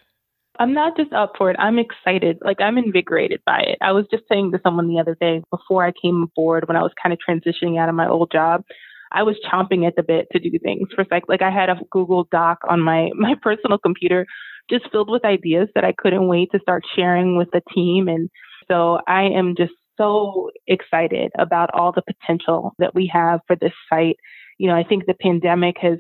I'm 0.60 0.74
not 0.74 0.96
just 0.96 1.12
up 1.14 1.34
for 1.38 1.50
it. 1.50 1.56
I'm 1.58 1.80
excited. 1.80 2.38
Like 2.46 2.62
I'm 2.62 2.78
invigorated 2.78 3.42
by 3.48 3.62
it. 3.62 3.80
I 3.82 3.94
was 3.94 4.06
just 4.12 4.24
saying 4.32 4.52
to 4.52 4.60
someone 4.62 4.88
the 4.88 5.00
other 5.00 5.18
day 5.20 5.42
before 5.50 5.84
I 5.84 5.92
came 6.00 6.22
aboard 6.22 6.68
when 6.68 6.78
I 6.78 6.84
was 6.84 6.92
kind 7.02 7.12
of 7.12 7.20
transitioning 7.28 7.80
out 7.80 7.90
of 7.90 7.96
my 7.96 8.08
old 8.08 8.32
job. 8.32 8.64
I 9.12 9.24
was 9.24 9.36
chomping 9.52 9.88
at 9.88 9.96
the 9.96 10.04
bit 10.04 10.28
to 10.32 10.40
do 10.40 10.52
things 10.60 10.90
for 10.96 11.06
like 11.10 11.24
like 11.28 11.42
I 11.42 11.50
had 11.50 11.70
a 11.70 11.80
Google 11.90 12.28
Doc 12.32 12.60
on 12.70 12.80
my 12.80 13.10
my 13.16 13.34
personal 13.42 13.80
computer 13.80 14.28
just 14.70 14.86
filled 14.92 15.10
with 15.10 15.26
ideas 15.26 15.68
that 15.74 15.84
I 15.84 15.94
couldn't 15.98 16.28
wait 16.28 16.52
to 16.52 16.60
start 16.60 16.84
sharing 16.96 17.38
with 17.38 17.50
the 17.52 17.62
team 17.74 18.08
and 18.08 18.30
so 18.68 19.00
I 19.08 19.24
am 19.24 19.56
just 19.58 19.74
so 19.98 20.50
excited 20.68 21.32
about 21.38 21.70
all 21.74 21.92
the 21.92 22.02
potential 22.02 22.74
that 22.80 22.96
we 22.96 23.10
have 23.14 23.42
for 23.48 23.56
this 23.56 23.74
site. 23.90 24.18
You 24.58 24.68
know, 24.68 24.76
I 24.76 24.84
think 24.84 25.06
the 25.06 25.14
pandemic 25.14 25.78
has 25.82 25.98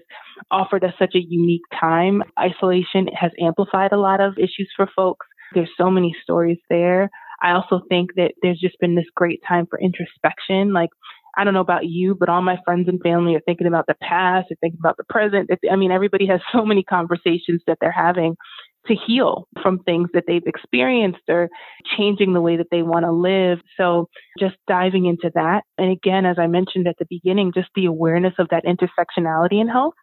offered 0.51 0.83
us 0.83 0.93
such 0.99 1.15
a 1.15 1.25
unique 1.27 1.65
time. 1.79 2.23
Isolation 2.39 3.07
has 3.19 3.31
amplified 3.39 3.91
a 3.91 3.99
lot 3.99 4.21
of 4.21 4.37
issues 4.37 4.71
for 4.75 4.87
folks. 4.95 5.25
There's 5.53 5.71
so 5.77 5.89
many 5.89 6.15
stories 6.23 6.59
there. 6.69 7.09
I 7.41 7.51
also 7.51 7.81
think 7.89 8.11
that 8.15 8.33
there's 8.41 8.59
just 8.59 8.79
been 8.79 8.95
this 8.95 9.09
great 9.15 9.41
time 9.47 9.65
for 9.67 9.79
introspection. 9.79 10.73
Like, 10.73 10.89
I 11.37 11.43
don't 11.43 11.53
know 11.53 11.61
about 11.61 11.87
you, 11.87 12.15
but 12.15 12.29
all 12.29 12.41
my 12.41 12.57
friends 12.65 12.87
and 12.87 13.01
family 13.01 13.35
are 13.35 13.41
thinking 13.41 13.67
about 13.67 13.87
the 13.87 13.95
past, 14.01 14.47
they're 14.49 14.57
thinking 14.59 14.79
about 14.79 14.97
the 14.97 15.05
present. 15.05 15.49
I 15.71 15.75
mean, 15.75 15.91
everybody 15.91 16.27
has 16.27 16.41
so 16.51 16.65
many 16.65 16.83
conversations 16.83 17.61
that 17.67 17.77
they're 17.81 17.91
having 17.91 18.35
to 18.87 18.95
heal 18.95 19.47
from 19.61 19.79
things 19.79 20.09
that 20.13 20.23
they've 20.27 20.45
experienced 20.45 21.21
or 21.29 21.49
changing 21.97 22.33
the 22.33 22.41
way 22.41 22.57
that 22.57 22.67
they 22.71 22.81
want 22.81 23.05
to 23.05 23.11
live. 23.11 23.59
So 23.77 24.09
just 24.39 24.55
diving 24.67 25.05
into 25.05 25.31
that. 25.35 25.63
And 25.77 25.91
again, 25.91 26.25
as 26.25 26.37
I 26.39 26.47
mentioned 26.47 26.87
at 26.87 26.95
the 26.97 27.05
beginning, 27.09 27.51
just 27.53 27.69
the 27.75 27.85
awareness 27.85 28.33
of 28.39 28.47
that 28.49 28.65
intersectionality 28.65 29.61
in 29.61 29.67
health, 29.67 29.93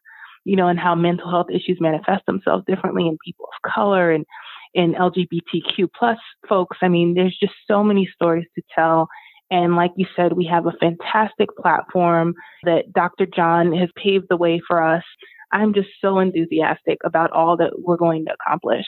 you 0.45 0.57
know, 0.57 0.69
and 0.69 0.79
how 0.79 0.95
mental 0.95 1.31
health 1.31 1.49
issues 1.51 1.79
manifest 1.81 2.25
themselves 2.27 2.65
differently 2.67 3.07
in 3.07 3.19
people 3.25 3.47
of 3.47 3.73
color 3.73 4.13
and 4.13 4.25
in 4.75 4.95
LGBTQ 4.95 5.89
plus 5.99 6.19
folks. 6.49 6.77
I 6.83 6.89
mean, 6.89 7.15
there's 7.15 7.37
just 7.41 7.55
so 7.67 7.83
many 7.83 8.09
stories 8.15 8.47
to 8.55 8.63
tell. 8.75 9.09
And 9.51 9.77
like 9.77 9.93
you 9.97 10.07
said, 10.15 10.35
we 10.35 10.45
have 10.47 10.67
a 10.67 10.73
fantastic 10.79 11.49
platform 11.61 12.35
that 12.65 12.93
Dr. 12.93 13.27
John 13.27 13.73
has 13.73 13.89
paved 13.97 14.27
the 14.29 14.37
way 14.37 14.61
for 14.67 14.83
us 14.83 15.05
I'm 15.53 15.75
just 15.75 15.89
so 16.01 16.19
enthusiastic 16.19 16.99
about 17.05 17.33
all 17.33 17.57
that 17.57 17.73
we're 17.79 17.97
going 17.97 18.25
to 18.27 18.33
accomplish. 18.35 18.85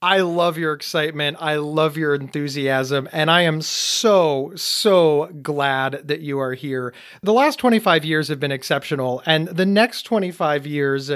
I 0.00 0.20
love 0.20 0.56
your 0.56 0.74
excitement. 0.74 1.38
I 1.40 1.56
love 1.56 1.96
your 1.96 2.14
enthusiasm. 2.14 3.08
And 3.10 3.32
I 3.32 3.42
am 3.42 3.60
so, 3.60 4.52
so 4.54 5.26
glad 5.42 6.06
that 6.06 6.20
you 6.20 6.38
are 6.38 6.54
here. 6.54 6.94
The 7.22 7.32
last 7.32 7.58
25 7.58 8.04
years 8.04 8.28
have 8.28 8.38
been 8.38 8.52
exceptional. 8.52 9.24
And 9.26 9.48
the 9.48 9.66
next 9.66 10.02
25 10.02 10.68
years 10.68 11.10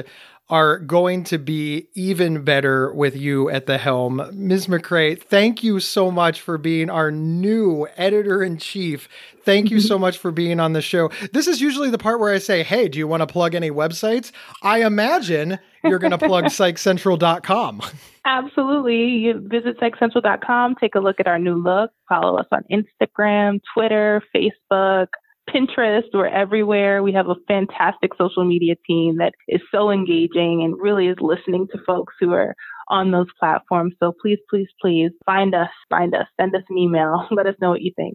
are 0.48 0.78
going 0.78 1.24
to 1.24 1.38
be 1.38 1.88
even 1.94 2.44
better 2.44 2.92
with 2.92 3.16
you 3.16 3.48
at 3.48 3.66
the 3.66 3.78
helm. 3.78 4.22
Ms. 4.32 4.66
McCray, 4.66 5.20
thank 5.20 5.62
you 5.62 5.80
so 5.80 6.10
much 6.10 6.40
for 6.40 6.58
being 6.58 6.90
our 6.90 7.10
new 7.10 7.86
editor 7.96 8.42
in 8.42 8.58
chief. 8.58 9.08
Thank 9.44 9.70
you 9.70 9.80
so 9.80 9.98
much 9.98 10.18
for 10.18 10.30
being 10.30 10.60
on 10.60 10.72
the 10.72 10.82
show. 10.82 11.10
This 11.32 11.46
is 11.46 11.60
usually 11.60 11.90
the 11.90 11.98
part 11.98 12.20
where 12.20 12.32
I 12.32 12.38
say, 12.38 12.62
Hey, 12.62 12.88
do 12.88 12.98
you 12.98 13.08
want 13.08 13.22
to 13.22 13.26
plug 13.26 13.54
any 13.54 13.70
websites? 13.70 14.30
I 14.62 14.84
imagine 14.84 15.58
you're 15.84 15.98
going 15.98 16.12
to 16.12 16.18
plug 16.18 16.44
psychcentral.com. 16.46 17.82
Absolutely. 18.24 18.96
You 18.96 19.40
visit 19.48 19.80
psychcentral.com, 19.80 20.76
take 20.76 20.94
a 20.94 21.00
look 21.00 21.18
at 21.18 21.26
our 21.26 21.38
new 21.38 21.54
look, 21.54 21.90
follow 22.08 22.38
us 22.38 22.46
on 22.52 22.62
Instagram, 22.70 23.60
Twitter, 23.74 24.22
Facebook, 24.34 25.08
Pinterest, 25.50 26.04
we're 26.12 26.26
everywhere. 26.26 27.02
We 27.02 27.12
have 27.12 27.28
a 27.28 27.34
fantastic 27.48 28.12
social 28.16 28.44
media 28.44 28.74
team 28.86 29.18
that 29.18 29.32
is 29.48 29.60
so 29.70 29.90
engaging 29.90 30.62
and 30.62 30.80
really 30.80 31.08
is 31.08 31.16
listening 31.20 31.66
to 31.72 31.78
folks 31.86 32.14
who 32.20 32.32
are 32.32 32.54
on 32.88 33.10
those 33.10 33.26
platforms. 33.38 33.94
So 34.00 34.12
please, 34.20 34.38
please, 34.48 34.68
please 34.80 35.10
find 35.26 35.54
us, 35.54 35.68
find 35.90 36.14
us, 36.14 36.26
send 36.40 36.54
us 36.54 36.62
an 36.68 36.78
email, 36.78 37.26
let 37.30 37.46
us 37.46 37.54
know 37.60 37.70
what 37.70 37.82
you 37.82 37.92
think. 37.96 38.14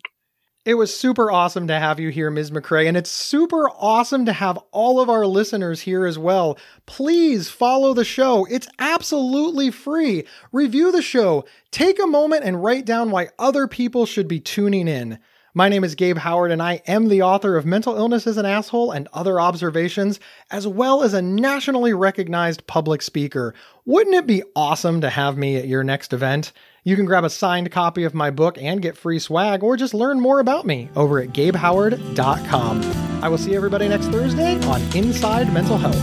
It 0.68 0.74
was 0.76 0.94
super 0.94 1.32
awesome 1.32 1.68
to 1.68 1.80
have 1.80 1.98
you 1.98 2.10
here, 2.10 2.30
Ms. 2.30 2.52
McCray, 2.52 2.90
and 2.90 2.98
it's 2.98 3.10
super 3.10 3.70
awesome 3.70 4.26
to 4.26 4.34
have 4.34 4.58
all 4.72 5.00
of 5.00 5.10
our 5.10 5.26
listeners 5.26 5.80
here 5.80 6.06
as 6.06 6.20
well. 6.20 6.58
Please 6.86 7.50
follow 7.50 7.94
the 7.94 8.04
show. 8.04 8.46
It's 8.50 8.68
absolutely 8.78 9.72
free. 9.72 10.26
Review 10.52 10.92
the 10.92 11.02
show. 11.02 11.46
Take 11.72 12.04
a 12.04 12.06
moment 12.06 12.44
and 12.44 12.62
write 12.62 12.86
down 12.86 13.12
why 13.12 13.30
other 13.40 13.66
people 13.66 14.06
should 14.06 14.28
be 14.28 14.42
tuning 14.42 14.90
in. 14.90 15.20
My 15.58 15.70
name 15.70 15.84
is 15.84 15.96
Gabe 15.96 16.20
Howard, 16.20 16.52
and 16.52 16.62
I 16.62 16.84
am 16.86 17.08
the 17.08 17.24
author 17.24 17.58
of 17.58 17.66
Mental 17.66 17.96
Illness 17.96 18.28
is 18.28 18.38
an 18.38 18.46
Asshole 18.46 18.92
and 18.92 19.08
Other 19.12 19.42
Observations, 19.42 20.20
as 20.52 20.68
well 20.68 21.02
as 21.02 21.16
a 21.16 21.22
nationally 21.24 21.96
recognized 21.96 22.68
public 22.68 23.02
speaker. 23.02 23.56
Wouldn't 23.84 24.16
it 24.16 24.28
be 24.28 24.44
awesome 24.56 25.02
to 25.02 25.10
have 25.10 25.36
me 25.36 25.56
at 25.56 25.68
your 25.68 25.84
next 25.84 26.14
event? 26.14 26.52
You 26.84 26.96
can 26.96 27.06
grab 27.06 27.24
a 27.24 27.30
signed 27.32 27.72
copy 27.72 28.04
of 28.04 28.14
my 28.14 28.30
book 28.30 28.60
and 28.60 28.84
get 28.84 28.96
free 28.96 29.18
swag, 29.18 29.64
or 29.64 29.76
just 29.76 29.96
learn 29.96 30.20
more 30.20 30.40
about 30.40 30.68
me 30.68 30.92
over 30.96 31.20
at 31.20 31.30
gabehoward.com. 31.30 33.24
I 33.24 33.28
will 33.28 33.40
see 33.40 33.56
everybody 33.56 33.88
next 33.88 34.10
Thursday 34.10 34.64
on 34.68 34.80
Inside 34.96 35.52
Mental 35.52 35.80
Health. 35.80 35.98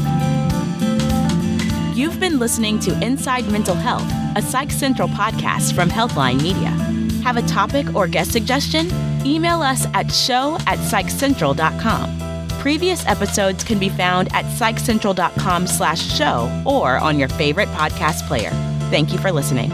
You've 1.96 2.18
been 2.18 2.40
listening 2.40 2.80
to 2.80 3.00
Inside 3.04 3.46
Mental 3.52 3.76
Health, 3.76 4.12
a 4.34 4.42
Psych 4.42 4.72
Central 4.72 5.06
podcast 5.10 5.76
from 5.76 5.90
Healthline 5.90 6.42
Media. 6.42 6.70
Have 7.22 7.36
a 7.36 7.42
topic 7.42 7.94
or 7.94 8.08
guest 8.08 8.32
suggestion? 8.32 9.13
Email 9.24 9.62
us 9.62 9.86
at 9.94 10.10
show 10.10 10.56
at 10.66 10.78
psychcentral.com. 10.78 12.48
Previous 12.60 13.04
episodes 13.06 13.62
can 13.62 13.78
be 13.78 13.90
found 13.90 14.32
at 14.32 14.44
psychcentral.com 14.46 15.66
slash 15.66 16.00
show 16.00 16.62
or 16.64 16.96
on 16.96 17.18
your 17.18 17.28
favorite 17.28 17.68
podcast 17.68 18.26
player. 18.26 18.50
Thank 18.90 19.12
you 19.12 19.18
for 19.18 19.30
listening. 19.30 19.70